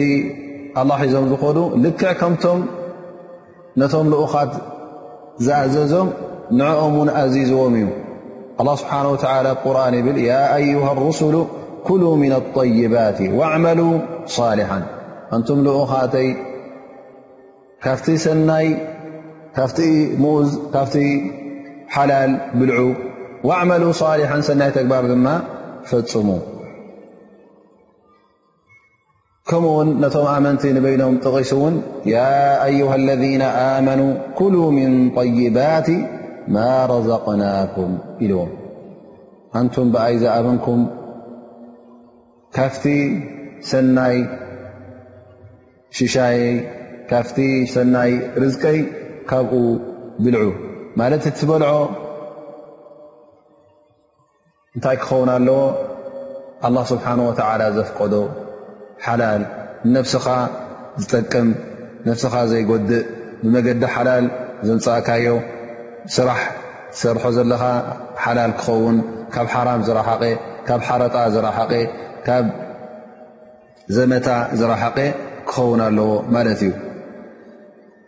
الله 0.78 0.98
ዞم 1.06 1.26
زخدو 1.30 1.76
لكع 1.76 2.12
كمتم 2.12 2.58
نم 3.76 4.08
لقخت 4.10 4.48
زأززم 5.38 6.08
نعؤم 6.58 6.94
ون 6.98 7.08
أززوم 7.08 7.76
ي 7.82 7.86
الله 8.60 8.74
سبحانه 8.82 9.08
وتعالى 9.10 9.50
قرآن 9.66 9.94
بل 10.06 10.16
يا 10.18 10.44
أيها 10.60 10.92
الرسل 10.92 11.34
كلوا 11.88 12.16
من 12.16 12.32
الطيبات 12.32 13.20
واعملوا 13.38 13.92
صالحا 14.26 14.82
أنتم 15.32 15.56
لقتي 15.64 16.26
فت 17.84 18.10
ت 18.22 19.82
مؤ 20.22 20.40
فت 20.74 20.96
حلل 21.94 22.32
بلع 22.58 22.76
واعملوا 23.44 23.92
صالحا 24.04 24.40
سني 24.48 24.70
تجبر 24.70 25.02
فم 25.02 25.28
كم 29.50 29.64
ون 29.64 29.88
نم 30.02 30.26
آمنت 30.36 30.66
نبينهم 30.78 31.16
تقس 31.24 31.52
ون 31.52 31.74
يا 32.16 32.64
أيها 32.68 32.94
الذين 33.02 33.42
آمنوا 33.76 34.12
كلوا 34.40 34.70
من 34.78 34.90
طيبات 35.18 35.88
ما 36.54 36.86
رزقناكم 36.92 37.90
إلوم 38.24 38.48
أنتم 39.60 39.86
بأيز 39.92 40.24
بنكم 40.46 40.78
فت 42.56 42.86
سني 43.70 44.16
ششيي 45.96 46.46
ካፍቲ 47.10 47.38
ሰናይ 47.74 48.10
ርዝቀይ 48.42 48.78
ካብኡ 49.30 49.52
ብልዑ 50.24 50.44
ማለት 51.00 51.22
እቲ 51.30 51.38
በልዖ 51.50 51.70
እንታይ 54.74 54.96
ክኸውን 55.02 55.30
ኣለዎ 55.36 55.60
ኣላ 56.66 56.76
ስብሓን 56.90 57.20
ወትዓላ 57.28 57.62
ዘፍቀዶ 57.76 58.14
ሓላል 59.04 59.42
ንነፍስኻ 59.92 60.26
ዝጠቅም 61.02 61.48
ነፍስኻ 62.08 62.34
ዘይጎድእ 62.50 63.06
ብመገዲ 63.42 63.82
ሓላል 63.94 64.24
ዘንፃካዮ 64.68 65.26
ስራሕ 66.16 66.40
ዝሰርሖ 66.98 67.24
ዘለኻ 67.36 67.62
ሓላል 68.24 68.52
ክኸውን 68.60 68.96
ካብ 69.34 69.46
ሓራም 69.54 69.80
ዝራሓቐ 69.88 70.22
ካብ 70.68 70.80
ሓረጣ 70.90 71.16
ዝራሓቐ 71.36 71.72
ካብ 72.28 72.46
ዘመታ 73.98 74.28
ዝራሓቐ 74.60 74.98
ክኸውን 75.48 75.80
ኣለዎ 75.88 76.10
ማለት 76.36 76.60
እዩ 76.68 76.72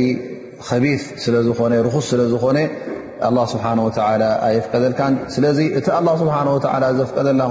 ከቢፍ 0.67 1.01
ስለዝኾ 1.23 1.59
ኹስ 1.95 2.05
ስለ 2.13 2.21
ዝኾነ 2.33 2.57
ስብሓ 3.53 3.65
ኣየፍቀደልካ 4.47 5.01
ስለ 5.35 5.43
እቲ 5.79 5.85
ስብሓه 6.23 6.89
ዘፍቀደልና 6.99 7.43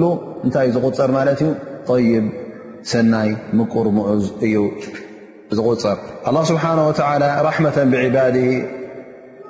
ሉ 0.00 0.02
እንታይእዩ 0.46 0.74
ዝغፀር 0.76 1.10
ማለት 1.18 1.40
እዩ 1.48 1.98
ይብ 2.12 2.26
ሰናይ 2.90 3.30
ምቁር 3.58 3.86
ምዑዝ 3.96 4.24
እዩ 4.48 4.54
ፅር 5.50 5.76
الله 6.30 6.42
ስብሓنه 6.50 6.82
و 6.88 6.92
ራሕመة 7.48 7.76
ብዕባድ 7.92 8.36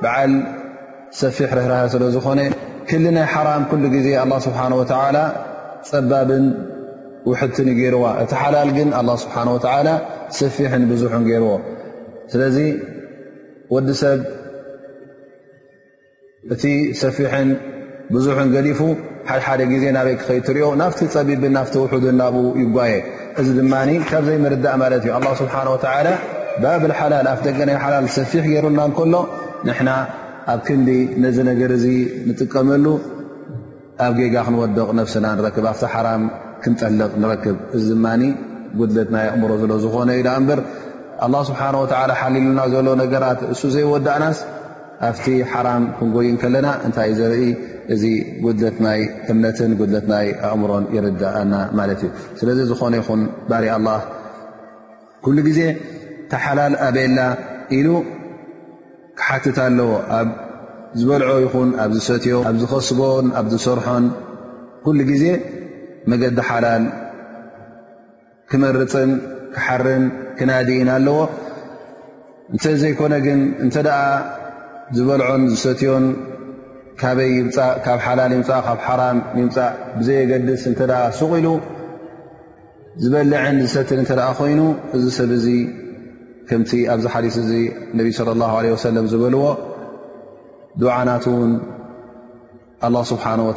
በዓል 0.03 0.33
ሰፊሕ 1.21 1.49
ርህራ 1.59 1.73
ስለ 1.93 2.03
ዝኾነ 2.17 2.41
ክል 2.89 3.05
ናይ 3.17 3.27
ሓራም 3.33 3.63
ኩሉ 3.71 3.83
ዜ 4.07 4.09
لله 4.23 4.39
ስብሓه 4.47 4.73
و 4.81 4.83
ፀባብን 5.91 6.45
ውሕድት 7.29 7.59
ገይርዋ 7.79 8.05
እቲ 8.23 8.33
ሓላል 8.41 8.71
ግን 8.77 8.89
له 9.09 9.15
ስብሓه 9.25 9.47
ሰፊሕን 10.41 10.83
ብዙሕን 10.93 11.23
ገይርዎ 11.29 11.51
ስለዚ 12.33 12.57
ወዲ 13.75 13.89
ሰብ 14.03 14.21
እቲ 16.55 16.65
ሰፊሕን 17.03 17.49
ብዙሕን 18.15 18.49
ገሊፉ 18.55 18.81
ሓድሓደ 19.29 19.61
ግዜ 19.73 19.83
ናበይ 19.97 20.15
ክከ 20.21 20.29
ትሪዮ 20.47 20.67
ናብቲ 20.81 21.01
ፀቢብን 21.15 21.53
ናፍቲ 21.57 21.75
ውሑድን 21.83 22.17
ናብኡ 22.21 22.45
ይጓየ 22.63 22.93
እዚ 23.41 23.49
ድማ 23.59 23.75
ካብ 24.11 24.25
ዘይምርዳእ 24.29 24.77
ማለት 24.83 25.03
እዩ 25.07 25.11
ኣ 25.17 25.33
ስብሓ 25.41 25.55
ወተላ 25.75 26.07
ባብል 26.63 26.93
ሓላል 26.99 27.27
ኣፍ 27.33 27.41
ደቀናይ 27.47 27.77
ሓላል 27.85 28.07
ሰፊሕ 28.19 28.45
ገይሩልና 28.53 28.81
ንከሎ 28.91 29.15
ንሕና 29.69 29.91
ኣብ 30.53 30.61
ክንዲ 30.67 30.89
ነዚ 31.23 31.37
ነገር 31.51 31.71
እዚ 31.79 31.87
ንጥቀመሉ 32.29 32.87
ኣብ 34.07 34.13
ጌጋ 34.21 34.35
ክንወደቕ 34.47 34.89
ነፍስና 35.01 35.27
ንረክብ 35.39 35.65
ኣብቲ 35.73 35.83
ሓራም 35.95 36.23
ክንጠልቕ 36.65 37.11
ንረክብ 37.25 37.57
እዚ 37.79 37.87
ድማ 37.99 38.07
ጎድለትና 38.81 39.17
ኣእምሮ 39.35 39.51
ዘሎ 39.61 39.73
ዝኾነ 39.85 40.11
እዩ 40.17 40.23
ዳ 40.27 40.31
እምበር 40.41 40.61
ኣ 41.27 41.29
ስብሓና 41.51 41.77
ወተላ 41.85 42.11
ሓሊሉና 42.21 42.61
ዘሎ 42.75 42.87
ነገራት 43.03 43.41
እሱ 43.53 43.63
ዘይወዳእናስ 43.77 44.39
ኣብቲ 45.09 45.27
ሓራም 45.51 45.85
ክንጎዩን 45.99 46.37
ከለና 46.43 46.69
እንታይእዩ 46.87 47.17
ዘርኢ 47.21 47.45
እዚ 47.95 48.03
ጉድለትናይ 48.45 49.01
እምነትን 49.33 49.71
ጉድለትናይ 49.79 50.27
ኣእምሮን 50.49 50.85
ይርድእና 50.97 51.55
ማለት 51.79 52.01
እዩ 52.05 52.11
ስለዚ 52.41 52.59
ዝኾነ 52.71 52.95
ይኹን 53.01 53.23
ባሪ 53.51 53.65
ኣላ 53.77 53.89
ኩሉ 55.25 55.37
ግዜ 55.49 55.61
ታ 56.31 56.35
ሓላል 56.45 56.75
ኣበላ 56.87 57.19
ኢሉ 57.79 57.89
ክሓትት 59.21 59.59
ኣለዎ 59.67 59.91
ኣብ 60.19 60.29
ዝበልዖ 61.01 61.31
ይኹን 61.47 61.71
ኣብዝሰትዮ 61.85 62.37
ኣ 62.51 62.53
ዝኸስቦን 62.63 63.27
ኣብ 63.41 63.47
ዝሰርሖን 63.53 64.05
ኩሉ 64.85 64.99
ግዜ 65.13 65.25
መገዲ 66.11 66.39
ሓላል 66.49 66.85
ክመርፅን 68.53 69.11
ክሓርን 69.55 70.05
ክናድእን 70.41 70.91
ኣለዎ 70.97 71.19
እንተ 72.55 72.65
ዘይኮነ 72.83 73.15
ግን 73.25 73.41
እንተ 73.65 73.75
ዝበልዖን 74.97 75.43
ዝሰትዮን 75.53 76.05
ካበይ 77.01 77.31
እካብ 77.81 77.99
ሓላል 78.07 78.33
ምፃእ 78.39 78.61
ካብ 78.67 78.79
ሓራም 78.87 79.19
ምፃእ 79.37 79.69
ብዘየገድስ 79.99 80.63
እንተ 80.71 80.81
ሱቕ 81.19 81.31
ኢሉ 81.41 81.49
ዝበልዕን 83.03 83.59
ዝሰትን 83.65 84.01
እተኣ 84.05 84.23
ኮይኑ 84.39 84.61
እዚ 84.97 85.05
ሰብ 85.19 85.31
እዚ 85.37 85.47
ከምቲ 86.49 86.71
ኣብዚ 86.95 87.05
ሓዲስ 87.15 87.35
እዚ 87.45 87.51
ነብ 87.99 88.07
صለ 88.19 88.29
ላه 88.43 88.53
ለ 88.67 88.81
ሰለም 88.87 89.07
ዝበልዎ 89.13 89.43
ድዓናት 90.83 91.25
ውን 91.35 91.53
ኣላ 92.89 92.97
ስብሓን 93.13 93.41
ወ 93.49 93.53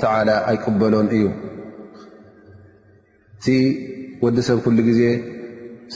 ኣይቅበሎን 0.51 1.07
እዩ 1.17 1.23
እቲ 3.39 3.45
ወዲ 4.25 4.37
ሰብ 4.49 4.57
ኩሉ 4.67 4.77
ግዜ 4.91 5.01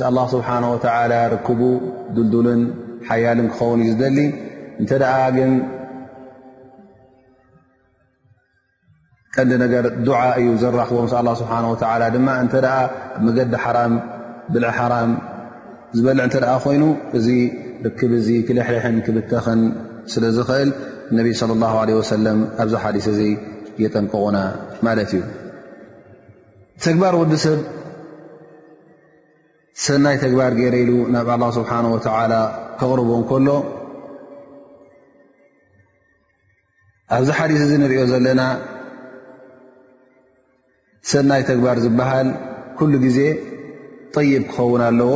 ኣ 0.09 0.27
ስብሓነ 0.35 0.63
ወላ 0.73 1.13
ርክቡ 1.35 1.59
ዱልዱልን 2.15 2.61
ሓያልን 3.09 3.47
ክኸውን 3.53 3.79
እዩ 3.83 3.91
ዝደሊ 3.95 4.17
እንተ 4.81 4.91
ደኣ 5.03 5.15
ግን 5.37 5.51
ቀንዲ 9.35 9.53
ነገር 9.63 9.85
ዱዓ 10.07 10.19
እዩ 10.41 10.47
ዘራኽቦም 10.61 11.07
ኣላ 11.19 11.29
ስብሓን 11.41 11.65
ወላ 11.71 12.03
ድማ 12.15 12.27
እንተ 12.43 12.53
መገዲ 13.25 13.53
ሓራ 13.63 13.77
ብልዕ 14.53 14.69
ሓራም 14.79 15.11
ዝበልዕ 15.97 16.23
እንተ 16.27 16.37
ኮይኑ 16.63 16.83
እዚ 17.17 17.27
ርክብ 17.85 18.11
እዚ 18.19 18.29
ክልሕልሕን 18.47 18.95
ክብተኽን 19.07 19.61
ስለ 20.13 20.23
ዝኽእል 20.37 20.69
ነቢ 21.17 21.27
صለ 21.41 21.51
ላ 21.63 21.73
ለ 21.89 21.97
ወሰለም 21.99 22.39
ኣብዚ 22.61 22.73
ሓዲስ 22.83 23.05
እዚ 23.13 23.19
የጠንቀቑና 23.83 24.37
ማለት 24.85 25.11
እዩ 25.17 25.21
ተግባር 26.85 27.13
ወዲ 27.21 27.33
ሰብ 27.45 27.59
ሰናይ 29.85 30.15
ተግባር 30.23 30.51
ገይረ 30.59 30.75
ኢሉ 30.83 30.91
ናብ 31.13 31.27
ኣላ 31.35 31.43
ስብሓነ 31.59 31.85
ወላ 31.95 32.33
ከቕርቦን 32.79 33.23
ከሎ 33.31 33.47
ኣብዚ 37.15 37.29
ሓዲث 37.37 37.59
እዚ 37.65 37.73
ንሪኦ 37.81 38.01
ዘለና 38.11 38.41
ሰናይ 41.11 41.41
ተግባር 41.49 41.77
ዝበሃል 41.83 42.29
ኩሉ 42.77 42.93
ጊዜ 43.03 43.19
طይብ 44.15 44.43
ክኸውን 44.49 44.81
ኣለዎ 44.87 45.11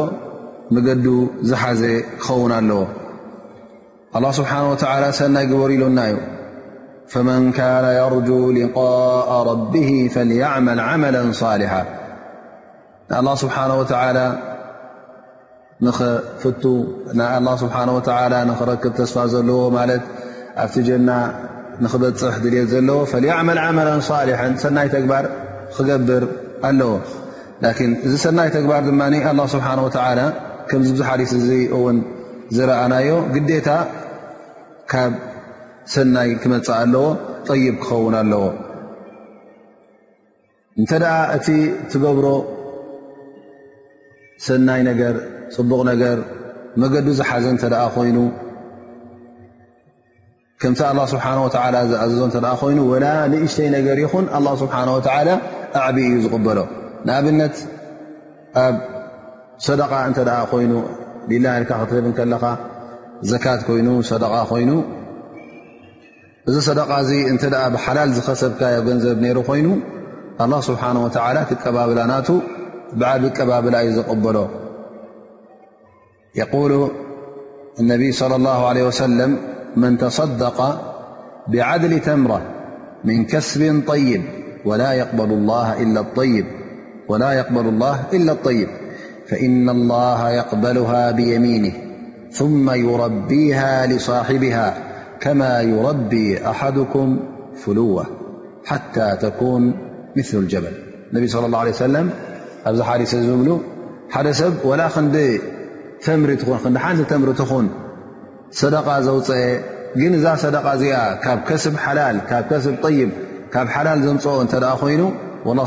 ምገዱ 0.75 1.05
ዝሓዘ 1.49 1.81
ክኸውን 2.23 2.53
ኣለዎ 2.59 2.79
الله 4.17 4.31
ስብሓنه 4.39 4.67
و 4.73 4.77
ሰናይ 5.19 5.45
በሩ 5.51 5.69
ኢሉና 5.77 5.99
ዩ 6.11 6.15
فመن 7.11 7.41
كن 7.57 7.85
يርجو 8.01 8.39
ሊقاء 8.57 9.29
ربه 9.51 9.89
فليعመل 10.13 10.79
عመل 10.89 11.15
صሊح 11.43 11.71
ه 11.81 11.83
ስብሓه 13.43 13.69
و 13.79 13.83
ፍ 13.89 13.91
ه 15.99 17.35
ስብሓه 17.63 17.87
و 17.95 17.99
ኽረክብ 18.59 18.93
ተስፋ 18.99 19.15
ዘለዎ 19.33 19.59
ማለት 19.77 20.03
ኣብቲ 20.63 20.75
ጀና 20.89 21.09
ንክበፅሕ 21.83 22.35
ድሌት 22.43 22.67
ዘለዎ 22.73 22.97
ፈልየ 23.11 23.31
ዓመል 23.39 23.59
ዓመልን 23.65 24.01
ሳሊሐን 24.09 24.53
ሰናይ 24.63 24.87
ተግባር 24.95 25.25
ክገብር 25.75 26.23
ኣለዎ 26.69 26.89
ላን 27.63 27.93
እዚ 28.05 28.13
ሰናይ 28.25 28.49
ተግባር 28.55 28.81
ድማ 28.87 29.01
ኣላ 29.31 29.39
ስብሓን 29.53 29.79
ወዓላ 29.85 30.19
ከምዚ 30.69 30.89
ብዝሓሪስ 30.95 31.31
እዚ 31.39 31.49
እውን 31.77 31.97
ዝረአናዮ 32.57 33.11
ግዴታ 33.35 33.69
ካብ 34.91 35.13
ሰናይ 35.95 36.29
ክመፅ 36.43 36.67
ኣለዎ 36.81 37.05
ጠይብ 37.49 37.75
ክኸውን 37.85 38.15
ኣለዎ 38.21 38.43
እንተ 40.79 40.91
ደኣ 41.03 41.15
እቲ 41.37 41.47
ትገብሮ 41.93 42.27
ሰናይ 44.47 44.81
ነገር 44.91 45.15
ፅቡቕ 45.55 45.81
ነገር 45.91 46.17
መገዱ 46.81 47.07
ዝሓዘ 47.19 47.45
እንተ 47.53 47.63
ኣ 47.83 47.85
ኮይኑ 47.95 48.17
ከም 50.61 50.73
الله 50.91 51.05
ስه 51.11 51.15
و 51.37 51.47
ዘ 51.49 52.63
ይ 52.75 52.79
و 52.91 52.95
ንእሽተይ 53.31 53.67
ነገር 53.77 53.97
ይኹን 54.05 54.25
لله 54.35 54.53
ስه 54.61 54.65
و 54.67 54.69
ኣብ 55.85 55.95
እዩ 56.05 56.13
ዝቕበሎ 56.23 56.59
ንኣብነት 57.07 57.55
ኣብ 58.65 58.75
صدق 59.67 59.91
እ 60.55 60.57
ይኑ 60.63 60.73
ክትብ 61.69 62.05
ከለኻ 62.17 62.43
ዘት 63.29 63.41
ይኑ 63.79 63.87
د 64.09 64.25
ኮይኑ 64.49 64.71
እዚ 66.49 66.55
صد 66.69 66.79
ብሓላل 67.75 68.09
ዝኸሰብካ 68.17 68.61
ገንዘብ 68.87 69.17
ሩ 69.37 69.37
ኮይኑ 69.49 69.67
لله 70.41 70.59
ه 70.65 70.97
و 71.05 71.55
ቀባብላ 71.63 71.99
ና 72.11 72.13
ዓቀባብላ 73.11 73.75
ዩ 73.85 73.89
ዘቕበሎ 73.97 74.37
يق 76.41 76.53
اነ 77.81 77.91
صلى 78.21 78.35
الله 78.39 78.59
عله 78.69 78.83
وسلم 78.89 79.31
من 79.75 79.97
تصدق 79.97 80.81
بعدل 81.47 81.99
تمرة 81.99 82.41
من 83.03 83.25
كسب 83.25 83.83
طيب 83.87 84.21
ولا 84.65 84.91
يقبل 84.93 85.31
الله 87.53 88.05
إلا 88.11 88.31
الطيب 88.31 88.67
فإن 89.27 89.69
الله 89.69 90.29
يقبلها 90.31 91.11
بيمينه 91.11 91.73
ثم 92.31 92.69
يربيها 92.71 93.85
لصاحبها 93.87 94.77
كما 95.19 95.61
يربي 95.61 96.47
أحدكم 96.49 97.19
فلوة 97.55 98.05
حتى 98.65 99.17
تكون 99.21 99.73
مثل 100.17 100.37
الجبل 100.37 100.71
النبي 101.13 101.27
صلى 101.27 101.45
الله 101.45 101.59
عليه 101.59 101.71
و 101.71 101.73
سلم 101.73 102.09
أزلسزمل 102.65 103.57
حدسب 104.09 104.53
ولا 104.65 104.87
خند 104.87 105.41
تمر 106.01 106.35
تخنن 106.35 106.79
ح 106.79 106.93
تمر 106.93 107.31
تخن 107.33 107.67
ሰደ 108.59 108.75
ዘውፅአ 109.07 109.37
ግን 109.99 110.11
እዛ 110.17 110.27
ሰደ 110.43 110.55
እዚኣ 110.71 110.95
ካብ 111.23 111.47
ስብ 111.63 111.75
ሓላ 111.83 111.99
ብ 112.83 112.91
ይ 112.97 112.99
ካብ 113.53 113.67
ሓላል 113.75 113.99
ዘምፅኦ 114.05 114.35
እተ 114.45 114.53
ኮይኑ 114.81 115.01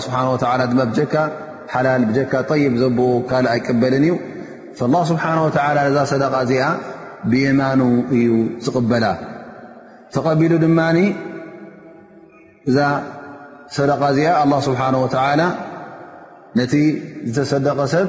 ስሓه 0.04 0.28
ካ 1.12 1.16
ሓላ 1.72 1.88
ካ 2.32 2.36
ይብ 2.62 2.74
ዘብኡ 2.82 3.08
ካእ 3.30 3.46
ኣይቀበልን 3.54 4.04
እዩ 4.08 4.14
اله 4.86 5.02
ስብሓه 5.08 5.38
ዛ 5.96 6.00
ሰደ 6.12 6.24
እዚኣ 6.44 6.64
ብየማኑ 7.30 7.80
እዩ 8.16 8.26
ዝቕበላ 8.64 9.04
ተቐቢሉ 10.14 10.52
ድማ 10.64 10.80
እዛ 12.68 12.78
ሰደ 13.76 13.90
ዚኣ 14.18 14.28
ه 14.40 14.60
ስብሓه 14.66 15.40
ነቲ 16.58 16.72
ዝተሰደቀ 17.34 17.78
ሰብ 17.94 18.08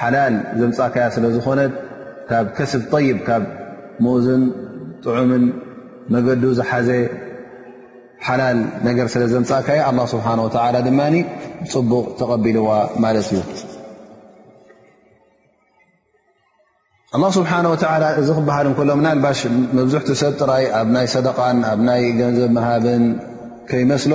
ሓላል 0.00 0.34
ዘምፃካያ 0.60 1.06
ስለ 1.14 1.24
ዝኾነት 1.36 1.72
ካብ 2.30 2.46
ከስብ 2.58 2.82
طይብ 2.92 3.18
ካብ 3.28 3.44
መዝን 4.04 4.42
ጥዑምን 5.04 5.44
መገዱ 6.14 6.42
ዝሓዘ 6.58 6.90
ሓላል 8.26 8.58
ነገር 8.88 9.06
ስለ 9.14 9.22
ዘምፃካያ 9.34 9.80
ه 9.90 10.06
ስብሓንه 10.12 10.44
ድማ 10.86 11.00
ፅቡቕ 11.74 12.06
ተቐቢልዋ 12.20 12.68
ማለት 13.04 13.28
እዩ 13.34 13.38
الله 17.14 17.30
ስሓه 17.36 17.58
و 17.72 17.74
እዚ 18.20 18.28
ክሃል 18.46 18.66
እሎ 18.78 18.90
ና 19.04 19.08
ባ 19.22 19.28
መብ 19.76 19.88
ሰብ 20.20 20.32
ጥራይ 20.42 20.64
ኣብ 20.80 20.88
ይ 20.96 21.06
صد 21.14 21.26
ኣ 21.46 21.48
ይ 22.02 22.10
ገንዘብ 22.18 22.54
ሃብን 22.66 23.04
ከይመስሎ 23.70 24.12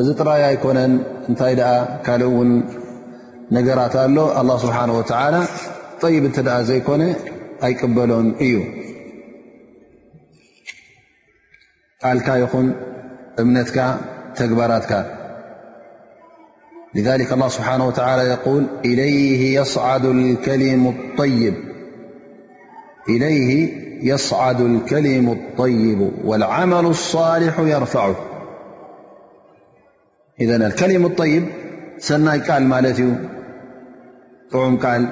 እዚ 0.00 0.08
ጥራይ 0.20 0.42
ኣይኮነን 0.48 0.92
እታይ 1.32 1.54
ካ 2.06 2.16
ን 2.48 2.50
ነገራት 3.56 3.94
ኣሎ 4.02 4.16
لله 4.48 4.56
ስه 4.64 4.76
و 4.94 6.10
ይ 6.14 6.18
ዘይኮነ 6.70 7.02
ኣይቅበሎን 7.68 8.26
እዩ 8.46 8.54
ቃልካ 12.02 12.28
ይኹን 12.42 12.66
እምነትካ 13.44 13.78
ተግባራት 14.40 14.86
ذ 17.04 17.08
ل 17.20 17.22
ه 18.30 18.36
إلይه 18.90 19.40
يص 19.58 19.74
الكሊ 19.94 20.66
الطይ 20.92 21.38
إليه 23.08 23.76
يصعد 24.12 24.60
الكلم 24.60 25.30
الطيب 25.30 26.10
والعمل 26.24 26.86
الصالح 26.86 27.58
يرفعه 27.60 28.14
إذن 30.40 30.62
الكلم 30.62 31.06
الطيب 31.06 31.44
سني 31.98 32.38
ل 32.38 32.60
ملت 32.68 32.98
ي 33.00 33.08
طعم 34.52 34.74
ل 34.74 35.06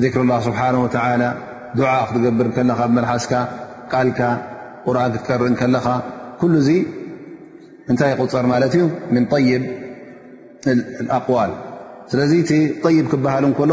ذكر 0.00 0.20
الله 0.20 0.40
سبحانه 0.48 0.82
وتعالى 0.84 1.28
دعاء 1.80 2.04
تقبر 2.14 2.46
لحك 2.62 3.32
لك 3.92 4.20
رن 4.86 5.12
تكرل 5.14 5.54
كل 6.40 6.52
نتي 7.90 8.12
قر 8.14 8.26
ت 8.26 8.36
من 9.14 9.22
طيب 9.34 9.62
الأقوال 11.00 11.50
لذي 12.14 12.40
طيب 12.86 13.04
كهل 13.12 13.44
كل 13.58 13.72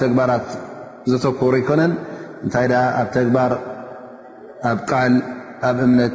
تكبرت 0.00 0.48
ይነን 1.08 1.92
እንታይ 2.44 2.66
ኣብ 3.00 3.08
ተግባር 3.16 3.52
ኣብ 4.70 4.78
ቃል 4.90 5.14
ኣብ 5.68 5.76
እምነት 5.86 6.14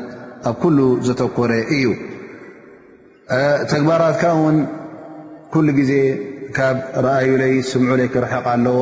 ኣብ 0.50 0.56
ኩሉ 0.62 0.78
ዘተኮረ 1.08 1.52
እዩ 1.78 1.86
ተግባራትካ 3.72 4.24
ውን 4.44 4.58
ኩሉ 5.54 5.68
ግዜ 5.80 5.92
ካብ 6.58 6.78
ረኣዩ 7.06 7.30
ለይ 7.42 7.54
ስምዑ 7.72 7.94
ይ 8.02 8.08
ክርሐቕ 8.14 8.46
ኣለዎ 8.54 8.80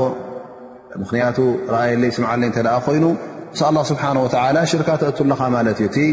ምክንያቱ 1.03 1.37
እዩ 1.75 1.93
ለይ 2.03 2.11
ስምዓለይ 2.17 2.49
ኮይኑ 2.87 3.05
እ 3.55 3.59
ስብሓ 3.91 4.03
ሽርካተእትለኻ 4.71 5.41
ማለት 5.57 5.79
እዩ 5.85 5.89
እ 6.05 6.07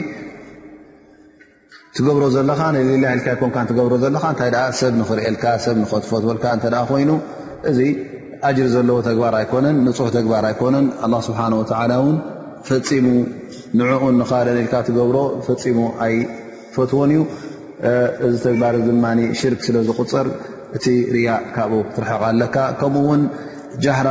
ትገብሮ 1.97 2.25
ዘለካ 2.37 2.61
ሌ 2.75 2.81
ንትብሮ 3.21 3.93
ዘለ 4.05 4.17
ታይ 4.41 4.51
ሰብ 4.81 4.93
ንክርእል 5.01 5.37
ሰ 5.65 5.75
ከትፎትልካ 5.91 6.45
እ 6.59 6.83
ኮይኑ 6.91 7.11
እ 7.73 7.75
ኣጅር 8.49 8.67
ዘለዎ 8.75 8.97
ተግባር 9.09 9.35
ኣይኮነን 9.41 9.77
ንህ 9.87 9.99
ተግባር 10.19 10.45
ኣይነን 10.53 10.87
ስብሓ 11.29 11.41
ፈፂሙ 12.69 13.07
ንኡን 13.79 14.19
ካልልካ 14.31 14.75
ትገብሮ 14.87 15.17
ፈፂሙ 15.47 15.79
ኣይፈትዎን 16.05 17.11
እዩ 17.17 17.21
እዚ 18.29 18.43
ግባር 18.55 18.75
ድ 18.87 18.91
ሽርክ 19.41 19.61
ስለዝቁፅር 19.67 20.27
እቲ 20.77 20.85
ርያ 21.15 21.31
ካብኡ 21.57 21.81
ክትርሕቕ 21.89 22.23
ኣለካ 22.31 22.57
ከምኡውን 22.81 23.23
ጃህራ 23.85 24.09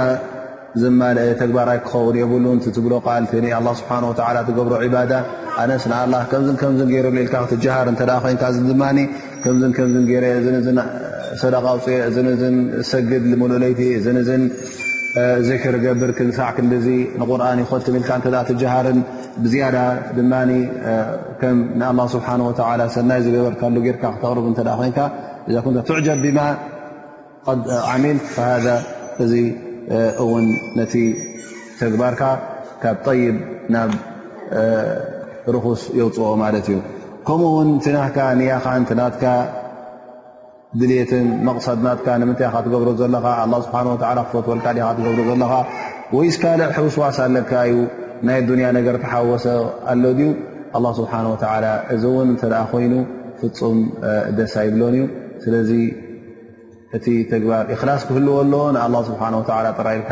ዘማ 0.82 1.02
ተግባርይ 1.42 1.80
ክኸውን 1.86 2.16
የብሉን 2.22 2.60
ብሎ 2.86 2.94
ል 3.18 3.26
ስብሓ 3.82 3.98
ትገብሮ 4.50 4.76
ባ 4.96 5.02
ኣነስ 5.64 5.84
ከምዝ 6.30 6.48
ከም 6.62 6.84
ረ 7.08 8.12
ሃር 8.22 8.32
ኮይ 9.76 10.22
ሰቃፅ 11.42 11.84
እ 11.96 12.82
ሰግድ 12.92 13.24
ልለይቲ 13.52 13.82
እ 14.20 15.58
ክር 15.64 15.76
ገብር 15.84 16.12
ክሳዕ 16.18 16.48
ክ 16.58 17.28
ቁርን 17.32 17.60
ኮቲል 17.72 17.96
ጀሃርን 18.62 19.00
ብዝያ 19.44 19.66
ድ 20.18 20.24
له 21.98 22.06
ስብሓه 22.16 22.88
ሰናይ 22.96 23.20
ዝገበርካ 23.26 24.12
ክተቕር 24.14 24.40
ኮ 24.46 24.98
ዛ 24.98 25.82
ትጀብ 25.92 26.20
ብማ 26.28 26.40
ዓሚል 27.94 28.20
فذ 28.36 28.66
እዚ 29.24 29.34
ውን 30.32 30.46
ነ 30.80 30.84
ተግባርካ 31.80 32.22
ካብ 32.84 33.06
ይብ 33.22 33.38
ናብ 33.74 33.92
رኹስ 35.56 35.82
የውፅኦ 36.00 36.30
ማለት 36.44 36.66
እዩ 36.74 36.78
ከምኡውን 37.28 37.70
ናካ 37.96 38.18
ኻ 38.66 38.70
ናት 39.00 39.16
ድልትን 40.82 41.26
መቕሰድናትካ 41.48 42.06
ንምንታይ 42.22 42.48
ካ 42.54 42.58
ትገብሮ 42.66 42.90
ዘለኻ 43.00 43.26
ስብሓ 43.66 43.80
ወ 43.90 43.92
ክፈትወልካ 44.30 44.68
ካ 44.78 44.80
ትገብሮ 44.98 45.20
ዘለኻ 45.32 45.52
ወይ 46.18 46.28
ስካልዕ 46.36 46.66
ሕውስዋሳ 46.78 47.18
ለካ 47.36 47.52
እዩ 47.70 47.76
ናይ 48.28 48.40
ዱንያ 48.50 48.68
ነገር 48.78 48.96
ተሓወሰ 49.04 49.46
ኣሎ 49.92 50.04
ድዩ 50.20 50.30
ኣ 50.78 50.80
ስብሓ 51.00 51.12
ወ 51.32 51.34
እዚ 51.96 52.04
እውን 52.12 52.28
እንተኣ 52.36 52.56
ኮይኑ 52.72 52.94
ፍፁም 53.42 53.78
ደሳ 54.38 54.54
ይብሎን 54.68 54.94
እዩ 55.00 55.04
ስለዚ 55.44 55.70
እቲ 56.98 57.06
ተግባር 57.34 57.64
እክላስ 57.74 58.02
ክህልዎ 58.08 58.34
ሎ 58.54 58.56
ንኣላ 58.76 58.96
ስብሓ 59.10 59.22
ወ 59.40 59.42
ጥራኢልካ 59.80 60.12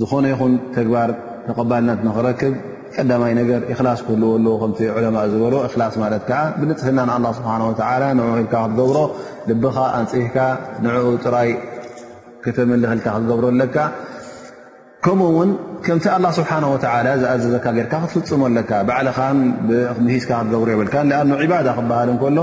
ዝኾነ 0.00 0.24
ይኹን 0.32 0.54
ተግባር 0.76 1.10
ተቀባልነት 1.46 2.00
ንኽረክብ 2.06 2.54
ቀዳማይ 2.96 3.32
ነገር 3.40 3.60
ክላስ 3.78 4.00
ክህልዎሉዎ 4.06 4.54
ከም 4.62 4.72
ለማ 5.04 5.18
ዝበሎ 5.32 5.54
እላስ 5.68 5.94
ማለት 6.02 6.28
ዓ 6.38 6.40
ብንፅሕና 6.60 7.00
ን 7.10 7.26
ስብሓ 7.38 7.50
ን 7.62 8.20
ኢልካ 8.42 8.54
ክትገብሮ 8.66 8.98
ልብኻ 9.50 9.76
ኣንፅሕካ 9.98 10.38
ንኡ 10.84 11.06
ጥራይ 11.24 11.50
ክተመልክኢልካ 12.46 13.06
ክትገብሮኣለካ 13.16 13.76
ከምኡውን 15.06 15.50
ከምቲ 15.86 16.06
ስብሓ 16.38 16.52
ዝኣዘዘካ 17.22 17.66
ክትፍፅሞ 17.80 18.42
ኣለካ 18.52 18.70
ባዓልኻ 18.90 19.18
ምሂስካ 20.06 20.30
ክትገብሮ 20.40 20.68
የብልካ 20.76 20.94
ኣ 21.20 21.22
ባ 21.52 21.68
ክበሃል 21.78 22.10
ከሎ 22.24 22.38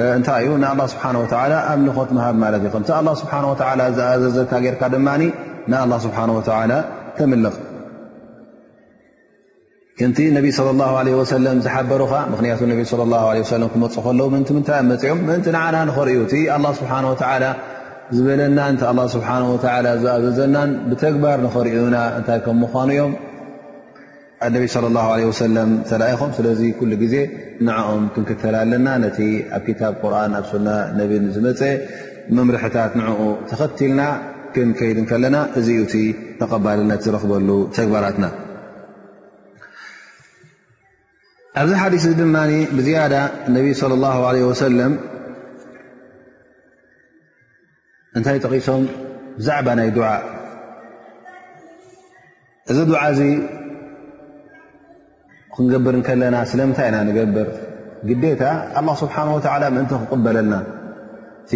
እንታይ 0.00 0.44
እዩ 0.44 0.52
ንኣላ 0.62 0.82
ስብሓ 0.92 1.04
ወላ 1.22 1.54
ኣብ 1.70 1.80
ንኾት 1.86 2.10
ምሃብ 2.16 2.36
ማለት 2.42 2.60
እዩ 2.64 2.68
ከቲ 2.74 2.88
ኣላ 2.98 3.08
ስብሓ 3.22 3.32
ወላ 3.52 3.80
ዝኣዘዘካ 3.96 4.52
ጌርካ 4.64 4.82
ድማኒ 4.94 5.22
ንኣላ 5.70 5.92
ስብሓ 6.04 6.18
ወላ 6.38 6.72
ተምልኽ 7.16 7.54
እንቲ 10.04 10.18
ነቢ 10.36 10.46
ለ 10.66 10.70
ላ 10.78 10.82
ለ 11.06 11.10
ወሰለም 11.18 11.58
ዝሓበሩኻ 11.64 12.12
ምክንያቱ 12.32 12.60
ነ 12.70 12.76
ሰለ 13.50 13.64
ክመፁእ 13.72 14.02
ከለዉ 14.06 14.26
ምእንቲ 14.34 14.48
ምንታይ 14.56 14.78
ኣብ 14.80 14.86
መፂኦም 14.92 15.18
ምእንቲ 15.28 15.46
ንዓና 15.56 15.76
ንኽርዩ 15.88 16.16
እቲ 16.26 16.34
ኣላ 16.56 16.66
ስብሓ 16.78 16.92
ወዓላ 17.10 17.44
ዝበለናን 18.16 18.74
እቲ 18.76 18.84
ስብሓ 19.14 19.28
ወ 19.52 19.58
ዝኣዘዘናን 20.04 20.70
ብተግባር 20.88 21.38
ንኽርዩና 21.46 21.96
እንታይ 22.18 22.38
ከም 22.46 22.56
ምኳኑ 22.62 22.88
እዮም 22.96 23.12
ነብ 24.54 24.62
ለ 24.84 24.88
ላ 24.96 25.02
ሰለም 25.44 25.70
ተላኢኹም 25.88 26.30
ስለዚ 26.38 26.60
ኩሉ 26.78 26.92
ግዜ 27.02 27.14
ንኦም 27.66 28.04
ክንክተል 28.14 28.54
ኣለና 28.60 28.86
ነቲ 29.02 29.18
ኣብ 29.58 29.66
ታብ 29.80 29.94
ቁርን 30.02 30.32
ኣብ 30.38 30.44
ሱና 30.50 30.68
ነብን 30.98 31.26
ዝመፀ 31.34 31.60
መምርሕታት 32.36 32.92
ንኡ 33.00 33.18
ተኸትልና 33.50 34.00
ክንከይድን 34.54 35.06
ከለና 35.10 35.36
እዚዩ 35.60 35.78
እቲ 35.86 35.94
ተቐባልነት 36.40 37.00
ዝረክበሉ 37.06 37.48
ተግባራትና 37.76 38.26
ኣብዚ 41.60 41.72
ሓዲስ 41.82 42.04
እ 42.10 42.12
ድማ 42.20 42.36
ብዝያዳ 42.76 43.14
ነብ 43.54 43.66
ለ 44.36 44.52
ሰለም 44.64 44.92
እንታይ 48.18 48.38
ጠቂሶም 48.46 48.82
ብዛዕባ 49.40 49.68
ናይ 49.80 49.90
ድዓ 49.96 50.08
እዚ 52.70 52.78
ዓ 53.06 53.08
ክንገብር 55.54 55.94
ከለና 56.08 56.36
ስለምንታይ 56.50 56.86
ኢና 56.90 56.98
ንገብር 57.08 57.48
ግዴታ 58.08 58.42
ه 58.84 58.94
ስብሓንه 59.00 59.32
ምእንቲ 59.74 59.90
ክቕበለልና 60.02 60.54
ቲ 61.50 61.52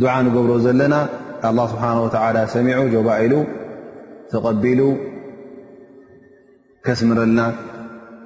ዱዓ 0.00 0.12
ንገብሮ 0.26 0.52
ዘለና 0.64 0.94
ስብሓ 1.72 1.84
ሰሚዑ 2.54 2.80
ጆባኢሉ 2.94 3.34
ተቐቢሉ 4.32 4.80
ከስምረልና 6.86 7.40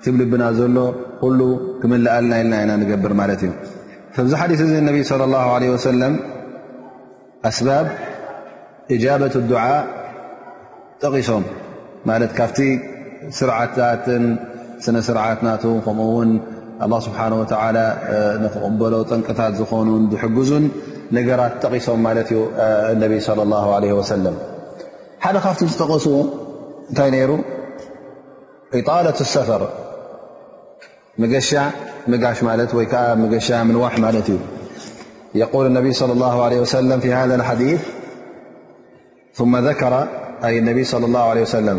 ትብልብና 0.04 0.44
ዘሎ 0.58 0.76
ኩሉ 1.20 1.40
ክመላአልና 1.82 2.32
ኢልና 2.42 2.54
ኢና 2.64 2.72
ንገብር 2.82 3.12
ማለት 3.20 3.40
እዩ 3.46 3.52
ከብዚ 4.14 4.32
ሓዲ 4.40 4.50
እዚ 4.66 4.72
ነብ 4.88 4.96
صለى 5.12 5.26
له 5.32 5.78
ሰለም 5.90 6.14
ኣስባብ 7.48 7.86
እጃበት 8.94 9.34
ድዓ 9.50 9.60
ጠቂሶም 11.02 11.44
ካብ 12.38 12.50
ስرعታ 13.38 13.78
سنسርع 14.84 15.26
مኡ 15.46 15.62
الله 16.84 17.00
سبحنه 17.08 17.36
وتعلى 17.42 17.86
نقبل 18.44 18.92
ጠنቀታ 19.10 19.40
ዝኑ 19.58 19.88
تحዙ 20.12 20.50
نራت 21.16 21.54
تقሶم 21.62 22.06
الني 22.10 23.18
صلى 23.28 23.42
الله 23.46 23.66
عليه 23.76 23.92
وسلم 24.00 24.34
حደ 25.24 25.36
ف 25.44 25.46
ጠقሱ 25.82 26.06
ታ 26.98 27.02
ر 27.28 27.30
إطالة 28.80 29.18
السفر 29.26 29.62
مش 31.20 31.32
ሽ 31.48 31.50
نح 32.12 33.94
يقل 35.42 35.64
الن 35.70 35.86
صلى 36.02 36.12
الله 36.16 36.36
عليه 36.46 36.60
وسلم 36.64 36.98
في 37.04 37.10
هذا 37.18 37.34
الحديث 37.40 37.80
ثم 39.38 39.52
ذكر 39.70 39.92
النبي 40.48 40.84
صلى 40.92 41.04
الله 41.08 41.24
عله 41.32 41.42
وسلم 41.48 41.78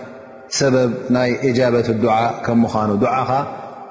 سبب 0.51 0.93
ني 1.09 1.51
إجابة 1.51 1.89
الدعا 1.89 2.31
ك 2.45 2.49
مان 2.49 2.99
دع 2.99 3.43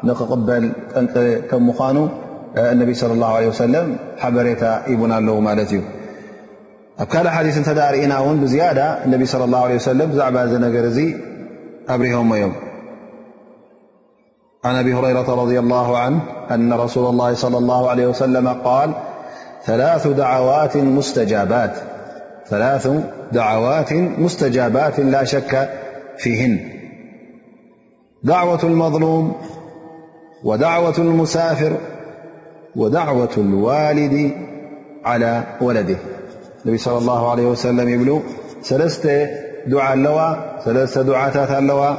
نققبل 0.05 0.73
ن 1.05 1.07
ك 1.51 1.55
من 1.55 2.09
النبي 2.57 2.95
صلى 3.03 3.13
الله 3.17 3.31
عليه 3.37 3.49
وسلم 3.53 3.87
حبሬታ 4.23 4.71
يبن 4.93 5.13
لو 5.27 5.37
لت 5.59 5.73
እ 5.79 5.81
ኣ 7.03 7.05
كل 7.13 7.27
حدث 7.37 7.57
درእن 7.81 8.13
ን 8.35 8.37
بزيدة 8.43 8.87
اني 9.05 9.27
صل 9.35 9.43
الله 9.49 9.61
عليه 9.67 9.79
وسلم 9.83 10.09
ዛعب 10.19 10.35
نر 10.65 10.77
قبره 11.89 12.17
ميم 12.31 12.53
عن 14.67 14.75
أب 14.81 14.89
هريرة 14.99 15.29
رضي 15.43 15.59
الله 15.65 15.89
عنه 16.05 16.21
أن 16.55 16.71
رسول 16.85 17.07
الله 17.13 17.31
صلى 17.45 17.59
الله 17.63 17.83
عليه 17.91 18.07
وسلم 18.13 18.47
-قال 18.67 18.89
ثلاث 19.69 20.03
دعوات 20.23 20.75
مستجابات 24.25 24.97
لا 25.15 25.23
شك 25.35 25.53
في 26.23 26.45
هن 26.45 26.61
دعوة 28.23 28.63
المظلوم 28.63 29.33
ودعوة 30.45 30.99
المسافر 30.99 31.77
ودعوة 32.77 33.29
الوالد 33.37 34.33
على 35.05 35.43
ولده 35.61 35.97
النبي 36.65 36.79
صلى 36.79 36.99
الله 36.99 37.31
عليه 37.31 37.47
وسلم 37.47 37.89
يبلو 37.89 38.21
سلست 38.63 39.29
دعا 39.67 39.95
اللوى 39.95 40.39
سلست 40.65 40.99
دعات 40.99 41.37
اللوى 41.37 41.99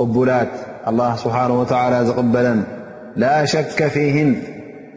بلات 0.00 0.48
الله 0.88 1.16
سبحانه 1.16 1.60
وتعالى 1.60 2.10
قبل 2.10 2.62
لا 3.16 3.44
شك 3.44 3.88
في 3.88 4.22
هن 4.22 4.36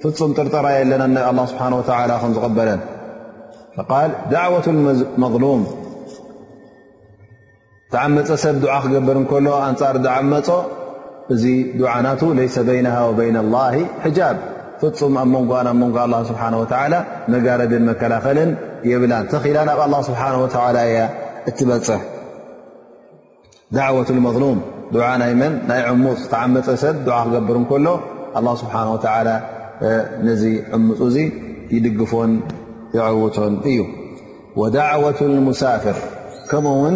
ف 0.04 0.08
طرطرالله 0.08 1.46
سبحانه 1.46 1.78
وتعالى 1.78 2.20
ن 2.28 2.34
قبل 2.34 2.80
فقال 3.76 4.12
دعوة 4.32 4.64
المظلوم 4.68 5.87
ተዓመፀ 7.93 8.30
ሰብ 8.43 8.63
ዓ 8.76 8.78
ክገብር 8.84 9.17
ከሎ 9.30 9.47
ኣንፃሪ 9.65 9.97
ዓመፆ 10.13 10.47
እዚ 11.34 11.43
ዱዓ 11.80 11.91
ናቱ 12.06 12.21
ለይሰ 12.38 12.56
በይን 12.67 12.88
ወበይነ 13.10 13.38
ላ 13.54 13.62
ሒጃብ 14.06 14.38
ፍፁም 14.82 15.13
ኣብ 15.21 15.28
መንብ 15.82 15.95
ን 16.13 16.19
ስብሓ 16.32 16.43
መጋረድን 17.34 17.84
መከላኸልን 17.89 18.52
የብላ 18.89 19.13
ተኺላ 19.32 19.58
ናብ 19.69 19.80
ስብሓه 20.08 20.34
ላ 20.78 20.84
ያ 20.95 21.08
እትበፅሕ 21.50 22.02
ዳዕወት 23.78 24.10
መሉም 24.28 24.60
ይ 25.00 25.32
ን 25.41 25.52
ናይ 25.71 25.80
ሙፅ 26.06 26.19
ተዓመፀ 26.34 26.67
ሰብ 26.86 26.97
ክገብር 27.26 27.58
እከሎ 27.63 27.88
ስብሓ 28.63 28.76
ነዚ 30.28 30.43
ዕሙፁ 30.76 31.00
እዙ 31.12 31.17
ይድግፎን 31.76 32.32
ይዕውቶን 32.97 33.56
እዩ 33.71 33.80
ዳዕወة 34.76 35.19
ሙሳፍር 35.47 35.97
ከኡውን 36.50 36.95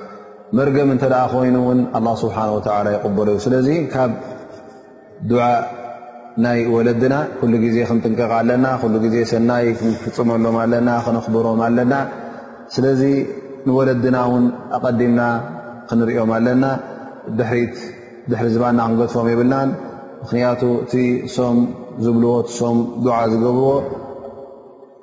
መርገም 0.57 0.89
እንተደኣ 0.93 1.19
ኮይኑ 1.33 1.57
ውን 1.67 1.79
ኣ 1.97 1.99
ስብሓ 2.21 2.37
ላ 2.85 2.89
ይቅበሎ 2.95 3.25
እዩ 3.33 3.39
ስለዚ 3.45 3.67
ካብ 3.91 4.11
ድዓ 5.29 5.43
ናይ 6.43 6.59
ወለድና 6.73 7.15
ኩሉ 7.39 7.53
ግዜ 7.63 7.77
ክንጥንቀቃ 7.89 8.31
ኣለና 8.39 8.65
ኩሉ 8.81 8.93
ግዜ 9.05 9.15
ሰናይ 9.31 9.65
ክንፍፅመሎም 9.79 10.55
ኣለና 10.63 10.89
ክነኽብሮም 11.05 11.59
ኣለና 11.67 11.93
ስለዚ 12.75 13.01
ንወለድና 13.67 14.17
እውን 14.27 14.45
ኣቀዲምና 14.77 15.21
ክንሪኦም 15.91 16.31
ኣለና 16.37 16.63
ድ 17.41 17.41
ድሕሪ 18.31 18.49
ዝባና 18.55 18.79
ክንገድፎም 18.87 19.27
ይብልናን 19.31 19.69
ምክንያቱ 20.23 20.61
እቲ 20.85 20.93
ሶም 21.35 21.57
ዝብልዎ 22.05 22.31
ሶም 22.57 22.77
ድዓ 23.05 23.15
ዝገብርዎ 23.35 23.67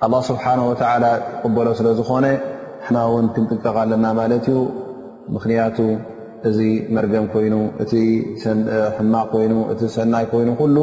ኣ 0.06 0.20
ስብሓ 0.28 0.44
ወተ 0.72 0.82
ይቅበሎ 1.06 1.68
ስለዝኾነ 1.80 2.26
ንና 2.90 2.96
እውን 3.08 3.26
ክንጥንቀቕ 3.37 3.74
ኣለና 3.84 4.04
ማለት 4.20 4.44
እዩ 4.52 4.58
ምኽንያቱ 5.35 5.79
እዚ 6.49 6.59
መርገም 6.97 7.25
ኮይኑ 7.33 7.55
እቲሕማቅ 7.83 9.25
ኮይኑ 9.33 9.55
እቲ 9.73 9.81
ሰናይ 9.97 10.25
ኮይኑ 10.33 10.51
ኩሉ 10.61 10.77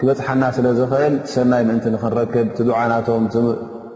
ክበፅሓና 0.00 0.42
ስለ 0.56 0.66
ዝኽእል 0.78 1.14
ሰናይ 1.34 1.62
ምእንቲ 1.68 1.84
ንኽንረክብ 1.94 2.36
እቲ 2.52 2.58
ድዓናቶም 2.68 3.24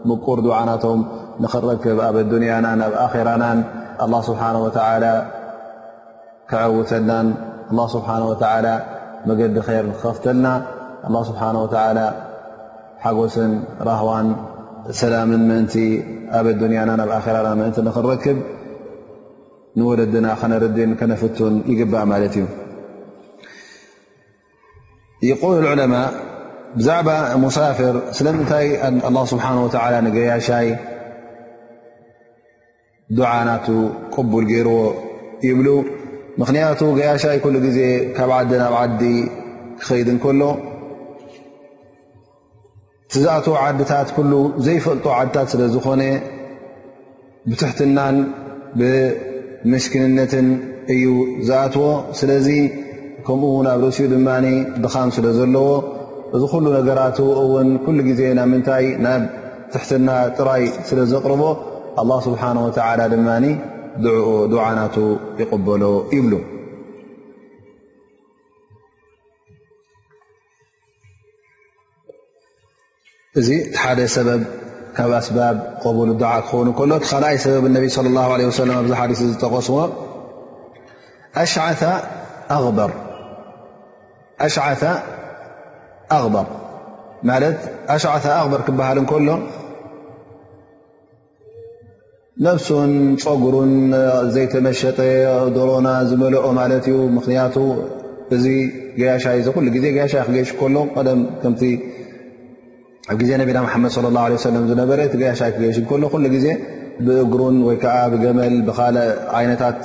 እምቁር 0.05 0.39
ድዓናቶም 0.47 0.99
ንኽረክብ 1.43 1.97
ኣበዱንያናን 2.07 2.81
ኣብ 2.87 2.93
ኣራናን 3.05 3.59
ኣ 4.03 4.07
ስብሓነه 4.27 4.59
ወላ 4.65 5.05
ክዐውተናን 6.49 7.27
ኣ 7.71 7.87
ስብሓነ 7.95 8.21
ወዓላ 8.31 8.67
መገዲ 9.29 9.55
ኸር 9.67 9.85
ክኸፍተልና 10.01 10.47
ኣላ 11.07 11.15
ስብሓንه 11.29 11.59
ወ 11.65 11.71
ሓጎስን 13.05 13.51
ራህዋን 13.87 14.27
ሰላምን 14.99 15.41
ምእንቲ 15.49 15.75
ኣበዱንያና 16.39 16.89
ኣብ 17.07 17.11
ኣራና 17.17 17.47
ምእንቲ 17.61 17.77
ንኽንረክብ 17.87 18.37
ና 19.77 19.81
ነርድን 20.51 20.91
ነፍ 21.11 21.21
ይእ 21.67 21.73
እዩ 25.25 25.33
ል 25.65 25.81
ء 25.85 25.87
ብዛባ 26.79 27.09
ሳር 27.55 27.77
ስለምታ 28.17 28.51
ሻይ 30.47 30.69
ና 33.47 33.51
ቅል 34.13 34.45
ገርዎ 34.51 34.75
ይብ 35.49 35.59
ክንቱ 36.47 36.81
ያሻይ 37.07 37.37
ዜ 37.75 37.79
ካብ 38.15 38.31
ናብ 38.63 38.93
ዲ 39.03 39.05
ክከድ 39.83 40.09
ሎ 40.41 40.49
ድታ 43.79 43.93
ዘይፈል 44.67 44.99
ታ 45.35 45.45
ዝኾነ 45.73 46.01
ትና 47.79 47.97
ምሽኪንነትን 49.71 50.47
እዩ 50.93 51.03
ዝኣትዎ 51.47 51.85
ስለዚ 52.19 52.47
ከምኡ 53.27 53.53
ናብ 53.67 53.79
ርሲኡ 53.87 54.07
ድማ 54.13 54.29
ድኻም 54.83 55.09
ስለዘለዎ 55.15 55.67
እዚ 56.35 56.43
ኩሉ 56.51 56.65
ነገራት 56.77 57.17
ውን 57.53 57.69
ኩሉ 57.85 57.97
ግዜ 58.09 58.21
ናብ 58.37 58.47
ምንታይ 58.51 58.85
ናብ 59.05 59.23
ትሕትና 59.75 60.09
ጥራይ 60.37 60.65
ስለዘቕርቦ 60.89 61.43
ه 61.99 62.19
ስብሓه 62.25 63.03
ድማ 63.11 63.27
ድዓናቱ 64.51 64.95
ይقበሎ 65.41 65.83
ይብሉ 66.15 66.33
እዚ 73.39 73.47
ሓ 73.83 73.93
ብ 74.27 74.29
ካብ 74.97 75.11
ቡ 75.37 76.19
ክ 76.79 76.85
ሎ 76.89 76.97
ካኣይ 77.09 77.35
ሰበብ 77.45 77.65
صى 77.95 78.19
ه 78.19 78.35
ሓ 78.35 79.15
ዝጠቀስዎ 79.21 79.79
ር 79.87 81.37
ሽ 81.53 81.59
ር 88.05 89.05
ክሃል 89.09 89.25
ሎ 89.29 89.37
ነፍሱን 92.45 92.91
ፀጉሩን 93.23 93.69
ዘይተመሸጠ 94.33 94.97
ሮና 95.67 95.87
ዝልኦ 96.07 96.31
ዩ 96.93 96.95
ክንቱ 97.25 97.55
እዚ 98.35 98.45
ሻ 99.23 99.35
ዜ 99.45 99.47
ይ 99.87 99.97
ሽ 100.49 100.55
ሎ 100.73 100.81
ኣብ 103.13 103.19
ዜ 103.27 103.37
ነብና 103.39 103.57
መድ 103.83 103.91
صለ 103.95 104.05
ه 104.13 104.21
ه 104.33 104.61
ዝነበረ 104.69 104.99
ቲገሽ 105.13 105.41
ክገይሽ 105.55 105.77
ሎ 106.23 106.39
ዜ 106.43 106.47
ብእግሩን 107.05 107.55
ወይከዓ 107.67 107.95
ብገመል 108.13 108.55
ብ 108.67 108.71
ይነታት 109.43 109.77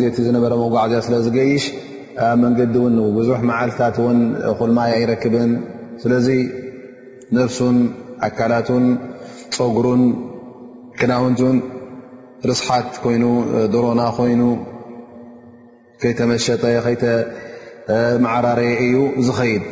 ዜ 0.00 0.10
ዝነበረ 0.28 0.52
መጓዓዝያ 0.62 0.98
ስለዝገይሽ 1.06 1.64
ኣብ 2.28 2.36
መንገዲ 2.44 2.74
ብዙሕ 3.18 3.38
መዓልታት 3.50 3.96
ን 4.16 4.18
ኩል 4.58 4.70
ማይ 4.78 4.90
ኣይረክብን 4.98 5.50
ስለ 6.02 6.12
ነፍሱን 7.38 7.76
ኣካላቱን 8.28 8.84
ፀጉሩን 9.58 10.02
ክናውን 10.98 11.56
ርስሓት 12.50 12.90
ኮይኑ 13.04 13.24
ድሮና 13.72 14.00
ኮይኑ 14.18 14.42
ከይተመሸጠ 16.00 16.62
ከይተማዕራርየ 16.84 18.72
እዩ 18.86 18.96
ዝኸይድ 19.28 19.62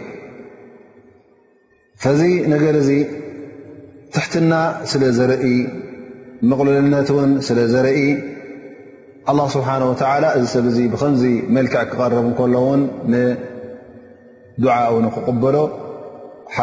فذ 2.02 2.22
نر 2.24 3.04
تحتن 4.12 4.52
ل 5.00 5.04
زر 5.18 5.32
مقللنت 6.42 7.10
ل 7.58 7.60
زر 7.74 7.86
الله 9.30 9.46
سبحنه 9.56 9.86
وتعلى 9.90 10.28
س 10.54 10.56
بم 10.56 11.06
ملكع 11.56 11.82
قرب 12.00 12.26
كل 12.38 12.54
ن 13.10 13.12
ندعء 13.12 14.88
قبل 15.28 15.56
ح 16.56 16.58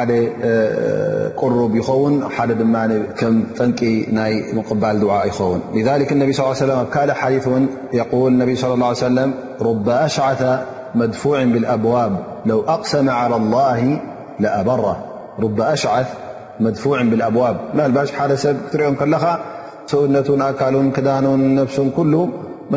قرب 1.41 1.71
يون 1.81 2.13
ጠن 3.19 3.71
مقبل 4.57 4.93
دعء 5.05 5.23
يون 5.39 5.59
لذلك 5.77 6.09
الني 6.15 6.33
صلى 6.37 6.47
ا 6.47 6.49
ي 6.51 6.53
وسم 6.55 6.69
أ 6.83 6.85
كل 6.95 7.09
حدث 7.21 7.45
يول 7.99 8.41
ان 8.41 8.55
صلى 8.63 8.73
الله 8.75 8.87
عيه 8.91 9.03
وسلم 9.07 9.29
رب 9.69 9.87
أشعث 10.07 10.41
مدفوع 11.01 11.37
بالأبواب 11.53 12.13
لو 12.51 12.59
أقسم 12.77 13.05
على 13.21 13.35
الله 13.41 13.79
لأبره 14.43 14.93
رب 15.43 15.61
أشعث 15.61 16.07
مድفع 16.59 16.97
بالأبዋب 17.11 17.55
ና 17.77 17.79
ሓደ 18.19 18.31
ሰብ 18.43 18.55
ትሪኦ 18.71 18.89
ለኻ 19.13 19.23
ውነةን 20.01 20.41
ኣካሉ 20.49 20.75
ክዳኑ 20.95 21.25
فሱ 21.69 21.77
كل 21.97 22.09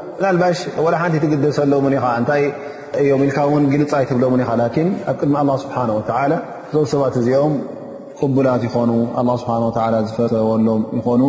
ባሽ 0.41 0.59
ሓንቲ 0.99 1.13
ትግደሰለ 1.23 1.73
እታይ 2.21 2.43
እዮ 3.01 3.09
ኢል 3.27 3.65
ግልፃ 3.73 3.91
ብሎ 4.17 4.25
ኢ 4.41 4.43
ኣብ 4.53 4.61
ቅድሚ 5.19 5.35
ስብሓه 5.63 5.83
እዞ 6.71 6.77
ሰባት 6.91 7.15
እዚኦም 7.21 7.53
ቅቡላት 8.19 8.61
ይኾኑ 8.67 8.91
ስ 9.45 9.47
ዝፈሰወሎም 10.09 10.81
ይኾኑ 10.99 11.21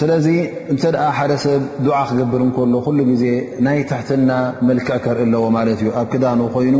ስለዚ 0.00 0.26
እተ 0.72 0.84
ሓደ 1.16 1.32
ሰብ 1.44 1.60
ክገብር 2.10 2.40
ከ 2.56 2.58
ሉ 2.96 2.98
ዜ 3.22 3.24
ናይ 3.66 3.78
ትሕትና 3.90 4.30
መልክዕ 4.68 4.96
ክርኢ 5.04 5.20
ኣለዎ 5.26 5.44
ማ 5.56 5.58
እዩ 5.74 5.88
ኣብ 6.00 6.06
ክዳኑ 6.12 6.40
ኮይኑ 6.54 6.76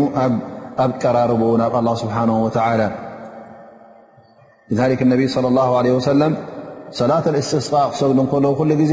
ኣብ 0.85 0.91
ቀራርቡ 1.03 1.43
ናብ 1.63 1.75
ስሓه 2.03 2.31
ታክ 2.59 5.01
ነ 5.11 5.13
ه 5.21 5.23
ሰለ 6.09 6.23
ሰላት 6.99 7.27
ስትስቃ 7.51 7.75
ክሰግሉ 7.93 8.19
ከ 8.59 8.61
ዜ 8.91 8.93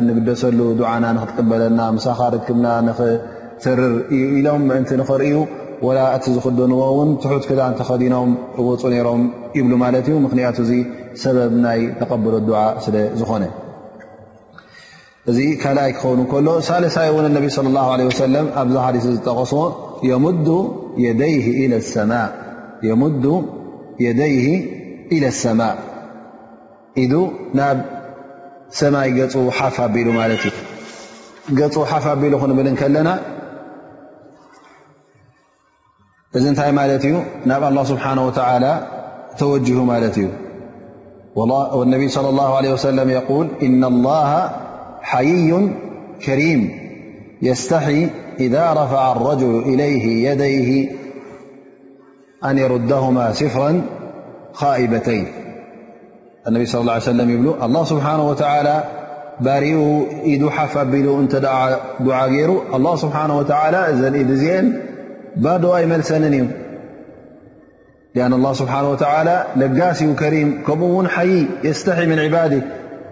እንግደሰሉ 0.00 0.58
ዱዓና 0.80 1.04
ንክትቅበለና 1.16 1.80
ምሳኻሪክምና 1.96 2.66
ንኽትርር 2.88 3.94
እዩ 4.14 4.24
ኢሎም 4.40 4.62
ምእንቲ 4.70 4.90
ንኽርእዩ 5.00 5.34
ላ 5.96 6.02
እቲ 6.16 6.26
ዝክደንዎ 6.36 6.80
እውን 6.92 7.08
ትሑት 7.22 7.44
ክዳን 7.48 7.72
ተኸዲኖም 7.78 8.30
ወፁ 8.66 8.82
ነይሮም 8.92 9.22
ይብሉ 9.58 9.72
ማለት 9.84 10.06
እዩ 10.10 10.16
ምክንያቱ 10.26 10.56
እዙ 10.66 10.72
ሰበብ 11.22 11.54
ናይ 11.64 11.80
ተቀበሎ 12.00 12.34
ድዓ 12.48 12.60
ስለ 12.84 12.94
ዝኾነ 13.20 13.44
እዚ 15.30 15.38
ካልኣይ 15.62 15.92
ክኸውን 15.96 16.20
ከሎ 16.32 16.48
ሳለሳይ 16.68 17.08
እውን 17.12 17.26
ነቢ 17.36 17.44
صለ 17.56 17.66
ላه 17.76 17.88
ሰለም 18.24 18.46
ኣብዚ 18.60 18.74
ሓዲስ 18.84 19.04
ዝጠቀስዎ 19.16 19.62
የሙዱ 20.10 20.48
የደይህ 21.04 21.46
ኢ 25.16 25.20
ሰማ 25.42 25.60
ኢ 27.04 27.06
سمي 28.70 29.28
حف 29.50 29.80
بل 29.80 30.38
ت 31.70 31.78
ف 31.78 32.08
بل 32.08 32.34
ن 32.50 32.52
بل 32.58 32.68
ن 32.72 32.74
كلن 32.82 33.08
ذ 36.36 36.44
نتي 36.52 36.70
ملت 36.78 37.04
ي 37.12 37.12
نب 37.48 37.62
الله 37.70 37.84
سبحانه 37.92 38.22
وتعالى 38.28 38.72
توجه 39.40 39.76
ملت 39.90 40.18
ي 40.24 40.28
والنبي 41.78 42.08
صلى 42.16 42.28
الله 42.32 42.50
عليه 42.58 42.72
وسلم 42.76 43.08
يقول 43.20 43.46
إن 43.66 43.82
الله 43.92 44.30
حيي 45.10 45.50
كريم 46.26 46.60
يستحي 47.48 48.00
إذا 48.46 48.64
رفع 48.80 49.02
الرجل 49.16 49.54
إليه 49.70 50.04
يديه 50.28 50.70
أن 52.48 52.54
يردهما 52.64 53.24
سفرا 53.40 53.70
خائبتين 54.60 55.26
النبي 56.48 56.66
صى 56.66 56.78
الله 56.78 56.92
عيه 56.92 57.00
وسلم 57.02 57.30
يبل 57.30 57.54
الله 57.64 57.84
سبحانه 57.84 58.28
وتعلى 58.28 58.84
ر 59.42 59.42
دف 59.44 60.78
ل 60.78 61.40
دع 61.40 61.68
ر 62.46 62.52
الله 62.76 62.94
سبحانه 63.04 63.34
وتلى 63.38 63.86
ذ 64.42 64.44
አ 64.50 64.62
ب 65.44 65.46
ኣيملسن 65.76 66.22
እዩ 66.28 66.44
لأن 68.16 68.32
الله 68.38 68.52
سبحانه 68.62 68.88
وتعلى 68.92 69.36
لጋس 69.60 70.00
كرم 70.22 70.48
كم 70.66 70.80
ي 71.30 71.32
يستحي 71.68 72.04
من 72.10 72.18
عبد 72.24 72.52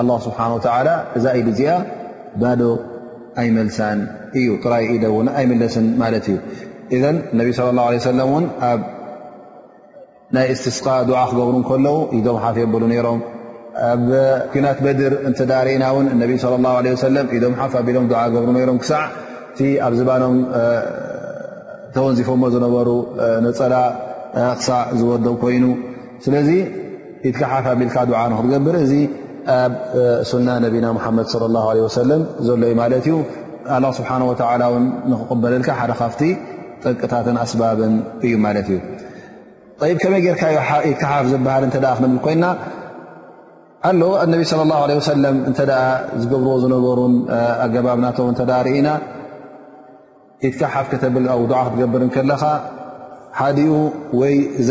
الله 0.00 0.16
سبحانه 0.26 0.54
وعلى 0.68 0.94
ዛ 1.60 1.64
د 2.62 2.64
ኣ 3.40 3.42
ል 3.96 4.00
እዩ 4.38 4.46
ጥራይ 4.62 4.84
ኢውን 4.94 5.26
ኣይመለስን 5.38 5.86
ማለት 6.02 6.24
እዩ 6.30 6.36
ዘ 7.02 7.04
ነቢ 7.38 7.46
صለ 7.58 7.68
ላه 7.78 7.86
ه 7.94 7.98
ሰለ 8.08 8.18
እውን 8.28 8.44
ኣብ 8.70 8.80
ናይ 10.36 10.46
እስትስቃ 10.54 10.86
ዱዓ 11.08 11.20
ክገብሩ 11.30 11.56
ከለዉ 11.68 11.96
ኢዶም 12.16 12.38
ሓፍ 12.44 12.56
የብሉ 12.62 12.82
ነሮም 12.92 13.20
ኣብ 13.90 14.02
ኩናት 14.52 14.78
በድር 14.84 15.12
እንተዳሪእና 15.28 15.84
ውን 15.96 16.06
ነቢ 16.22 16.30
ه 16.38 16.40
ه 16.94 16.96
ሰለም 17.04 17.26
ኢም 17.36 17.54
ሓፍ 17.60 17.72
ኣቢሎም 17.82 18.06
ዓ 18.22 18.24
ገብሩ 18.34 18.48
ሮም 18.70 18.78
ክሳዕ 18.82 19.04
እቲ 19.52 19.60
ኣብ 19.86 19.92
ዝባኖም 19.98 20.36
ተወንዚፎሞ 21.94 22.42
ዝነበሩ 22.54 22.88
ነፀላ 23.46 23.74
ክሳዕ 24.58 24.82
ዝወደው 25.00 25.34
ኮይኑ 25.44 25.64
ስለዚ 26.26 26.48
ኢቲ 27.28 27.38
ሓፍ 27.52 27.64
ኣቢልካ 27.74 27.96
ዓ 28.22 28.24
ንክትገብር 28.32 28.74
እ 28.84 28.86
ኣብ 29.56 29.72
ሱና 30.30 30.48
ነቢና 30.64 30.86
መድ 31.16 31.26
ص 31.32 31.36
له 31.54 31.64
عه 31.72 31.78
ሰለ 31.96 32.10
ዘሎ 32.46 32.62
ዩ 32.70 32.76
ማት 32.80 32.92
እዩ 33.00 33.08
ه 33.82 33.90
ስብሓه 33.98 34.16
ንክقበለልካ 35.10 35.68
ሓደ 35.80 35.92
ካፍቲ 36.00 36.20
ጠቅታትን 36.84 37.36
ኣስባብን 37.44 37.94
እዩ 38.26 38.32
ማት 38.44 38.56
እዩ 38.62 38.78
ከመይ 40.02 40.22
ርካዩ 40.34 40.56
ሓፍ 41.10 41.24
ዝሃል 41.32 41.64
ክብል 41.74 42.12
ኮይና 42.26 42.44
ኣ 43.90 43.92
ነቢ 44.32 44.42
صى 44.50 44.56
اه 44.62 44.78
عه 44.80 44.88
ለ 45.24 45.26
እ 45.50 45.52
ዝገብርዎ 46.22 46.50
ዝነበሩ 46.64 46.98
ኣገባብናቶ 47.66 48.18
ርእና 48.66 48.88
ኢት 50.48 50.60
ሓፍ 50.72 50.86
ከተብ 50.92 51.14
ኣዓ 51.34 51.60
ክትገብር 51.68 52.02
ከለኻ 52.16 52.42
ሓኡ 53.38 53.58
ይ 54.30 54.34
እዛ 54.60 54.70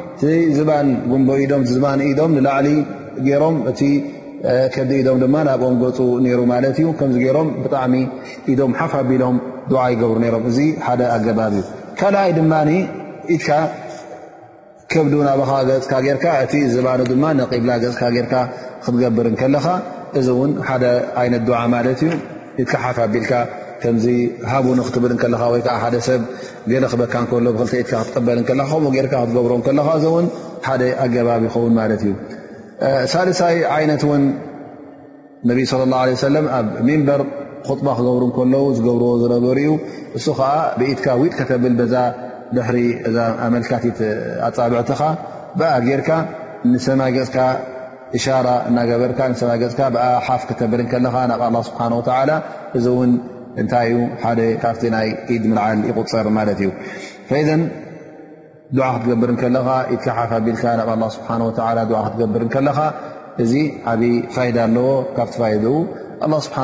እዝባን 0.29 0.87
ጉንቦ 1.11 1.29
ኢዶም 1.43 1.61
ዝባን 1.71 1.99
ኢዶም 2.11 2.31
ንላዕሊ 2.37 2.67
ገይሮም 3.27 3.55
እ 3.69 3.89
ከዲ 4.73 4.91
ኢዶም 5.01 5.17
ድማ 5.23 5.35
ናብኦም 5.47 5.75
ገፁ 5.81 5.97
ነሩ 6.23 6.39
ማለት 6.51 6.75
እዩ 6.81 6.87
ከምዚ 6.99 7.17
ገይሮም 7.23 7.49
ብጣዕሚ 7.63 7.93
ኢዶም 8.51 8.71
ሓፋኣቢሎም 8.79 9.35
ድዓ 9.71 9.81
ይገብሩ 9.93 10.19
ሮም 10.35 10.43
እዚ 10.51 10.57
ሓደ 10.85 11.01
ኣገባቢ 11.15 11.53
እዩ 11.61 11.63
ካልኣይ 11.99 12.31
ድማ 12.37 12.53
ኢትካ 13.35 13.49
ከብዱ 14.93 15.13
ናባኻ 15.27 15.51
ገፅካ 15.69 15.91
ጌርካ 16.05 16.25
እቲ 16.45 16.53
ዝባኑ 16.73 17.01
ድማ 17.11 17.25
ቂብላ 17.51 17.71
ገፅካ 17.83 18.03
ጌርካ 18.15 18.33
ክትገብር 18.83 19.27
ከለካ 19.41 19.67
እዚ 20.19 20.27
እውን 20.35 20.51
ሓደ 20.67 20.85
ዓይነት 21.21 21.43
ድዓ 21.49 21.59
ማለት 21.75 22.01
እዩ 22.59 22.65
ሓፋ 22.83 22.97
ኣቢልካ 23.09 23.31
ከምዚ 23.83 24.05
ሃቡን 24.51 24.79
ክትብል 24.87 25.11
ከለኻ 25.21 25.41
ወይዓ 25.53 25.69
ሓደ 25.83 25.95
ሰብ 26.07 26.21
ገለ 26.71 26.83
ክበካ 26.91 27.13
ሎ 27.45 27.47
ብ 27.59 27.63
ትካ 27.71 27.91
ክትቀበል 28.05 28.37
ለ 28.39 28.43
ከምኡ 28.49 28.89
ጌርካ 28.95 29.13
ክትገብሮ 29.23 29.53
ከለኻ 29.67 29.87
እዚውን 29.99 30.25
ሓደ 30.67 30.81
ኣገባቢ 31.03 31.43
ይኸውን 31.49 31.73
ማለት 31.79 32.01
እዩ 32.07 32.11
ሳልሳይ 33.13 33.55
ይነት 33.83 34.03
ውን 34.09 34.23
ነብይ 35.49 35.63
ص 35.71 35.73
ه 35.77 35.81
ለ 36.09 36.19
ሰለም 36.27 36.45
ኣብ 36.59 36.67
ሜንበር 36.87 37.21
ጥባ 37.67 37.87
ክገብሩ 37.97 38.23
ከለዉ 38.37 38.65
ዝገብርዎ 38.77 39.09
ዝነበሩ 39.23 39.57
ዩ 39.67 39.73
እሱ 40.17 40.25
ከዓ 40.39 40.51
ብኢትካ 40.79 41.07
ዊት 41.21 41.33
ከተብል 41.39 41.73
ዛ 41.93 41.97
ድሕሪ 42.55 42.77
እ 43.09 43.11
ኣመልካቲት 43.47 43.99
ኣፃብዕትኻ 44.47 45.01
ብኣ 45.59 45.71
ጌርካ 45.87 46.09
ንሰማይ 46.71 47.11
ገፅካ 47.17 47.37
ሻራ 48.23 48.47
እናገበርካ 48.69 49.19
ማይካ 49.49 49.83
ብኣ 49.95 50.05
ሓፍ 50.27 50.41
ከተብል 50.49 50.81
ከለኻ 50.93 51.13
ናብ 51.41 51.53
ስብሓ 51.67 51.81
እ 52.79 52.81
እንታይ 53.61 53.89
ሓደ 54.23 54.41
ካብቲ 54.63 54.83
ናይ 54.95 55.07
ኢድ 55.35 55.43
ምልዓል 55.51 55.79
ይቁፅር 55.89 56.27
ማለት 56.39 56.59
እዩ 56.65 56.69
ድዓ 58.77 58.85
ክትገብር 58.95 59.29
ከለኻ 59.41 59.67
ይትካሓቢልካ 59.93 60.63
ናብ 60.79 60.91
ስብሓ 61.15 61.29
ክትገብር 61.89 62.43
ከለኻ 62.53 62.77
እዚ 63.43 63.53
ዓብይ 63.93 64.13
ፋይዳ 64.35 64.57
ኣለዎ 64.67 64.87
ካብትፋይ 65.17 65.55
ه 66.23 66.27
ስብሓ 66.45 66.61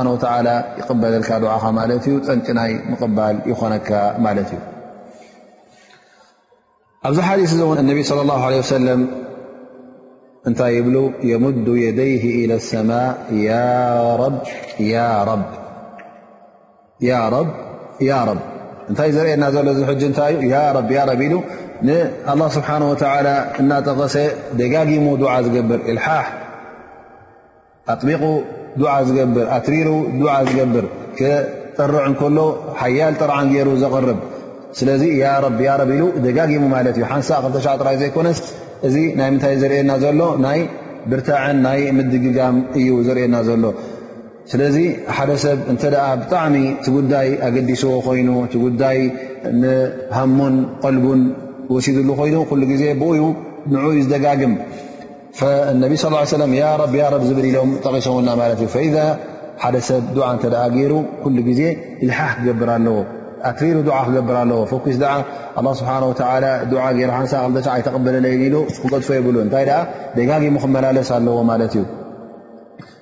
ይቅበለልካ 0.79 1.29
ድዓኻ 1.43 1.63
ማለት 1.79 2.03
እዩ 2.09 2.15
ፀንጭናይ 2.27 2.71
ምቅባል 2.89 3.35
ይኮነካ 3.51 3.89
ማለት 4.25 4.49
እዩ 4.55 4.61
ኣብዚ 7.07 7.17
ሓዲث 7.27 7.51
ው 7.69 7.71
ነቢ 7.91 7.99
صለى 8.11 8.33
ه 8.43 8.45
ه 8.53 8.65
ሰለም 8.75 9.01
እንታይ 10.47 10.75
ብሉ 10.87 10.97
የሙድ 11.31 11.67
የደይ 11.85 12.13
إ 12.41 12.59
ሰማء 12.71 13.15
ብ 15.45 15.53
እንታይ 17.01 19.09
ዘርኤና 19.15 19.43
ዘሎ 19.53 19.65
እዚ 19.85 20.03
ታይ 20.19 20.31
እዩ 20.43 20.53
ኢ 21.25 21.29
ንله 21.87 22.47
ስብሓه 22.57 23.57
እናጠቐሰ 23.61 24.15
ደጋጊሙ 24.59 25.05
ዝገብር 25.45 25.79
ልሓሕ 25.95 26.25
ኣቢቑ 27.93 28.23
ኣትሪሩ 29.57 29.87
ዝገብር 30.47 30.85
ጠርዕ 31.79 32.05
ሎ 32.35 32.37
ሓያል 32.81 33.13
ጠረዓን 33.21 33.47
ገሩ 33.55 33.67
ዘርብ 33.83 34.19
ስለ 34.79 34.89
ደጋጊሙ 36.25 36.63
ት 36.87 36.89
እ 37.01 37.03
ሓንሳ 37.11 37.29
ዘኮነ 38.03 38.27
እዚ 38.87 38.95
ናይ 39.19 39.29
ምታይ 39.35 39.53
ዘርና 39.61 39.91
ዘሎ 40.03 40.19
ናይ 40.47 40.59
ብርታዕን 41.11 41.57
ናይ 41.67 41.79
ምድግጋም 41.97 42.55
እዩ 42.79 42.89
ዘርና 43.09 43.35
ዘሎ 43.49 43.63
ስለዚ 44.51 44.75
ሓ 45.15 45.23
ሰብ 45.43 45.57
እ 45.71 45.75
ብጣሚ 46.19 46.53
ቲ 46.83 46.91
ጉዳይ 46.97 47.29
ኣገዲስዎ 47.47 47.93
ይኑ 48.19 48.29
ጉዳ 48.63 48.83
ሙን 50.37 50.53
ቀልቡን 50.83 51.21
ሲድሉ 51.85 52.09
ኮይኑ 52.19 52.37
ብ 52.51 52.53
ን 53.73 53.81
ዝደጋግም 54.05 54.53
ነቢ 55.81 55.93
صى 56.01 56.09
ه 56.61 57.17
ብል 57.39 57.45
ኢሎም 57.49 57.71
ጠቂሶምና 57.83 58.29
ሓደ 59.63 59.75
ሰብ 59.89 60.03
ሩ 60.91 61.03
ዜ 61.59 61.61
ልሓ 62.07 62.19
ክገር 62.39 62.69
ለዎ 62.87 62.97
ኣ 63.49 63.53
ክገር 64.05 64.37
ለዎ 64.51 64.59
ه 64.71 64.73
ስ 67.31 67.37
ን 67.51 67.85
ተበለይ 67.89 68.35
ክጥፎ 68.81 69.09
ይብሉ 69.19 69.35
እታይ 69.45 69.67
ደጋጊሙ 70.19 70.55
ክመላለስ 70.65 71.09
ኣለዎ 71.19 71.37
እዩ 71.69 71.79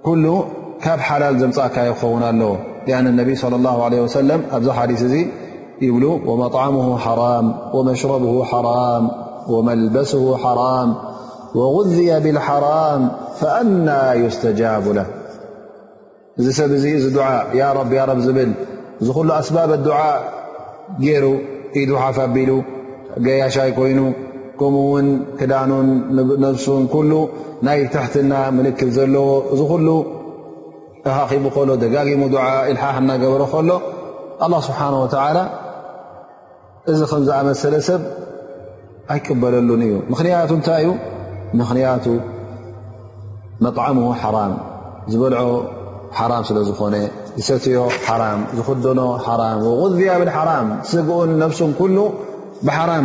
كله 0.04 0.44
كب 0.84 0.98
حلال 1.06 1.34
زما 1.40 1.66
كيخن 1.76 2.22
ل 2.40 2.42
لأن 2.88 3.06
النبي 3.06 3.34
صلى 3.34 3.56
الله 3.56 3.84
عليه 3.84 4.00
وسلم 4.02 4.40
ألسي 4.54 5.22
يبلو 5.82 6.12
ومطعمه 6.32 6.98
حرام 6.98 7.46
ومشربه 7.74 8.44
حرام 8.44 9.10
وملبسه 9.48 10.36
حرام 10.36 10.94
وغذي 11.54 12.20
بالحرام 12.20 13.08
فأنا 13.40 14.14
يستجاب 14.14 14.86
له 14.96 15.06
ذ 16.40 16.48
ذ 17.04 17.06
دعاء 17.18 17.42
ا 17.66 17.68
ا 17.68 17.70
رب 17.78 17.90
بل 18.36 18.50
ذله 19.10 19.26
أسباب 19.42 19.70
الدعاء 19.78 20.18
جير 21.06 21.22
دحفبل 21.90 22.50
جيشايكين 23.26 23.98
ከምኡ 24.60 24.80
ውን 24.92 25.06
ክዳኑን 25.38 25.86
ነፍሱን 26.44 26.82
ኩሉ 26.94 27.10
ናይ 27.66 27.80
ተሕትና 27.92 28.32
ምልክት 28.56 28.90
ዘለዎ 28.96 29.28
እዚ 29.52 29.60
ኩሉ 29.70 29.88
ኣኻኺቡ 31.10 31.44
ከሎ 31.54 31.70
ደጋጊሙ 31.82 32.22
ዱዓ 32.34 32.42
ኢልሓኽ 32.72 32.96
እናገብሮ 33.02 33.42
ከሎ 33.52 33.70
ኣላ 34.46 34.54
ስብሓን 34.66 34.94
ወተዓላ 35.02 35.38
እዚ 36.92 37.00
ከም 37.12 37.22
ዝኣመሰለ 37.28 37.74
ሰብ 37.88 38.02
ኣይቅበለሉን 39.14 39.80
እዩ 39.86 39.94
ምኽንያቱ 40.12 40.50
እንታይ 40.58 40.78
እዩ 40.84 40.90
ምኽንያቱ 41.60 42.06
መጣዓሙዎ 43.64 44.10
ሓራም 44.24 44.52
ዝበልዖ 45.12 45.42
ሓራም 46.18 46.42
ስለ 46.48 46.58
ዝኾነ 46.68 46.94
ዝሰትዮ 47.38 47.80
ሓራም 48.08 48.40
ዝኽደኖ 48.58 49.00
ሓራም 49.26 49.58
ወغዝያብልሓራም 49.82 50.68
ስግኡን 50.92 51.32
ነፍሱን 51.42 51.72
ኩሉ 51.80 51.96
ብሓራም 52.68 53.04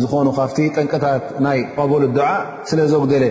ዝኾኑ 0.00 0.26
ካብቲ 0.38 0.58
ጠንቅታት 0.76 1.24
ናይ 1.44 1.58
ቀብል 1.76 2.02
ድዓ 2.16 2.28
ስለ 2.70 2.78
ዘጉደለ 2.92 3.24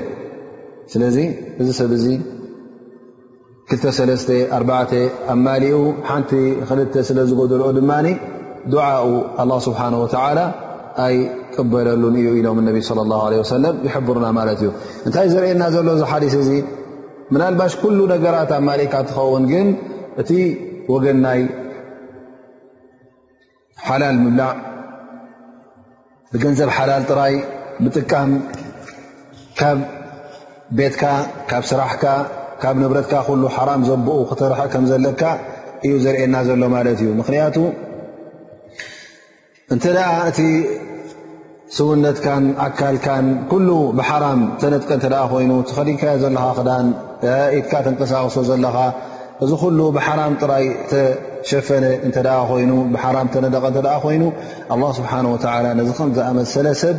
ስለዚ 0.93 1.18
እዚ 1.62 1.68
ሰብ 1.80 1.91
እዚ 1.97 2.05
2 3.76 4.34
4 4.55 4.97
ኣ 5.34 5.36
ማሊኡ 5.45 5.78
ሓንቲ 6.09 6.32
ክ 6.93 7.03
ስለ 7.09 7.20
ዝገደልኦ 7.30 7.70
ድማ 7.78 7.91
ድዓኡ 8.74 9.05
ه 9.38 9.47
ስብሓه 9.68 10.34
ላ 10.38 10.41
ኣይቅበለሉን 11.05 12.16
እዩ 12.22 12.28
ኢሎም 12.39 12.57
ነቢ 12.68 12.78
ص 12.89 12.91
ه 13.26 13.45
ሰለ 13.53 13.66
ይሕብሩና 13.88 14.28
ማለት 14.39 14.59
እዩ 14.64 14.70
እንታይ 15.05 15.28
ዘርእየና 15.34 15.64
ዘሎ 15.76 15.88
ዝሓዲስ 16.01 16.34
እዚ 16.43 16.51
ምናልባሽ 17.34 17.74
ኩሉ 17.84 17.99
ነገራት 18.14 18.51
ኣ 18.57 18.59
ማሊካ 18.70 18.93
እትኸውን 19.03 19.43
ግን 19.51 19.68
እቲ 20.24 20.30
ወገን 20.93 21.18
ናይ 21.26 21.39
ሓላል 23.88 24.18
ምላዕ 24.26 24.53
ብገንዘብ 26.34 26.69
ሓላል 26.75 27.03
ጥራይ 27.11 27.34
ምጥቃም 27.84 28.29
ካብ 29.59 29.79
ቤትካ 30.77 31.03
ካብ 31.49 31.63
ስራሕካ 31.71 32.03
ካብ 32.61 32.75
ንብረትካ 32.82 33.13
ሓራም 33.55 33.82
ዘብኡ 33.89 34.15
ክተረሐእ 34.29 34.69
ከም 34.73 34.86
ዘለካ 34.91 35.21
እዩ 35.88 35.93
ዘርኤና 36.03 36.36
ዘሎ 36.49 36.63
ማለት 36.75 36.99
እዩ 37.03 37.09
ምክንያቱ 37.21 37.57
እንተ 39.75 39.84
ኣ 40.05 40.09
እቲ 40.29 40.39
ስውነትካን 41.77 42.45
ኣካልካን 42.67 43.25
ኩሉ 43.51 43.69
ብሓራም 44.01 44.39
ተነጥቀ 44.61 44.89
እ 45.09 45.19
ኮይኑ 45.34 45.51
ተኸሊካዮ 45.71 46.15
ዘለካ 46.23 46.45
ክዳንኢትካ 46.59 47.73
ተንቀሳቀሶ 47.88 48.38
ዘለኻ 48.51 48.77
እዚ 49.45 49.51
ኩሉ 49.65 49.79
ብሓራ 49.97 50.19
ጥራይ 50.43 50.65
ሸፈ 51.49 51.67
እተ 52.07 52.17
ኮይኑ 52.49 52.71
ብሓራም 52.95 53.27
ተነደቐ 53.33 53.65
እ 53.97 53.99
ኮይኑ 54.03 54.23
ه 54.71 54.91
ስብሓه 54.97 55.19
ነዚ 55.79 55.89
ከምዝኣመሰለ 55.97 56.67
ሰብ 56.81 56.97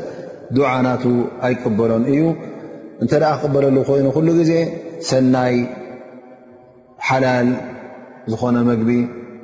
ድዓናቱ 0.56 1.02
ኣይቅበሎን 1.46 2.04
እዩ 2.12 2.22
እንተ 3.02 3.12
ክቅበለሉ 3.34 3.76
ኮይኑ 3.90 4.06
ሉ 4.26 4.30
ግዜ 4.40 4.52
ሰናይ 5.10 5.54
ሓላል 7.08 7.48
ዝኾነ 8.32 8.56
መግቢ 8.70 8.90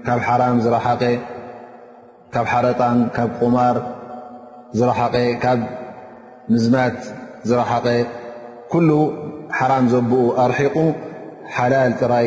ካብ 0.07 0.19
ሓራም 0.29 0.57
ዝረሓቀ 0.65 1.03
ካብ 2.35 2.47
ሓረጣን 2.53 2.99
ካብ 3.17 3.31
ቁማር 3.41 3.77
ዝረሓቀ 4.79 5.17
ካብ 5.45 5.61
ምዝማት 6.53 6.99
ዝረሓቀ 7.49 7.87
ኩሉ 8.73 8.89
ሓራም 9.59 9.85
ዘብኡ 9.93 10.15
ኣርሒቁ 10.45 10.77
ሓላል 11.57 11.93
ጥራይ 12.01 12.27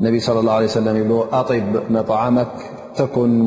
النبي 0.00 0.20
صلى 0.20 0.40
اللهعليه 0.40 0.64
وسلمأطب 0.64 1.62
مطعمك 1.90 2.48
تكن 2.94 3.38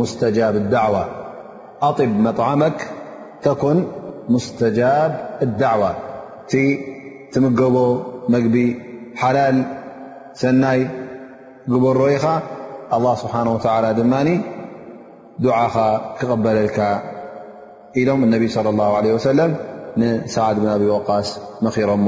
مستجاب 4.29 5.11
الدعوى 5.41 5.91
ي 6.53 6.65
تمجب 7.33 7.75
مجب 8.33 8.55
حلال 9.21 9.55
سناي 10.41 10.81
جبلر 11.73 12.01
الله 12.95 13.15
سبحانه 13.23 13.51
وتعالى 13.55 13.89
دمان 13.99 14.27
دعا 15.39 15.67
قبللك 16.19 16.77
النبي 17.97 18.47
صلى 18.57 18.69
الله 18.73 18.89
عليه 18.97 19.11
وسلمسعد 19.17 20.55
بن 20.61 20.67
أبي 20.77 20.85
وقاس 20.93 21.29
مخير 21.65 21.89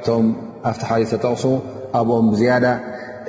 እቶም 0.00 0.26
ኣብቲ 0.70 0.82
ሓሊ 0.88 1.02
ተጠቕሱ 1.12 1.44
ኣብኦም 1.98 2.26
ዝያዳ 2.38 2.66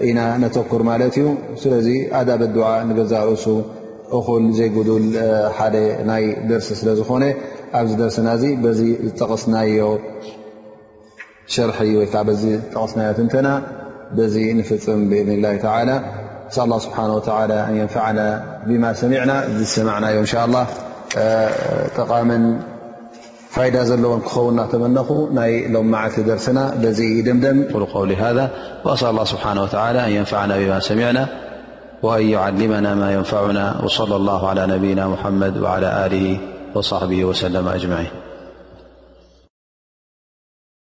ኢና 0.08 0.20
ነተኩር 0.42 0.82
ማለት 0.90 1.14
እዩ 1.20 1.28
ስለዚ 1.62 1.88
ኣዳ 2.20 2.30
በድዓ 2.42 2.66
ንገዛርእሱ 2.90 3.46
እ 4.18 4.20
ዘይጉዱል 4.60 5.06
ሓደ 5.58 5.76
ናይ 6.10 6.24
ደርሲ 6.50 6.68
ስለዝኾነ 6.80 7.24
ኣብዚ 7.80 7.92
ደርስና 8.02 8.30
ዚ 8.42 8.46
ዝጠቕስናዮ 9.04 9.84
ሽርሒ 11.54 11.78
ወይዓ 12.00 12.14
ዝጠቕስናዮ 12.42 13.10
ትንተና 13.20 13.48
ዚ 14.34 14.38
ንፍፅም 14.60 15.02
ብذን 15.12 15.40
ላ 15.46 15.74
ን 15.90 15.92
ስብሓ 16.86 16.98
ንፈና 17.84 18.20
ብማ 18.70 18.84
ሰሚዕና 19.02 19.32
ሰማዕናዮ 19.76 20.18
ጠ 21.96 22.12
فائدة 23.52 23.84
زلو 23.84 24.20
كخو 24.20 24.52
ناتمنخ 24.52 25.12
ني 25.36 25.68
لمعت 25.68 26.20
درسنا 26.20 26.64
لزي 26.82 27.06
يدمدم 27.20 27.58
قل 27.76 27.86
قول 27.86 28.12
هذا 28.14 28.52
وأسأل 28.86 29.10
الله 29.10 29.24
سبحانه 29.24 29.62
وتعالى 29.64 30.06
أن 30.06 30.12
ينفعنا 30.12 30.58
بما 30.58 30.80
سمعنا 30.80 31.28
وأن 32.04 32.30
يعلمنا 32.30 32.96
ما 32.96 33.14
ينفعنا 33.14 33.82
وصلى 33.84 34.16
الله 34.16 34.50
على 34.50 34.68
نبينا 34.68 35.08
محمد 35.08 35.58
وعلى 35.58 36.06
آله 36.06 36.38
وصحبه 36.76 37.26
وسلم 37.26 37.68
أجمعين 37.68 38.21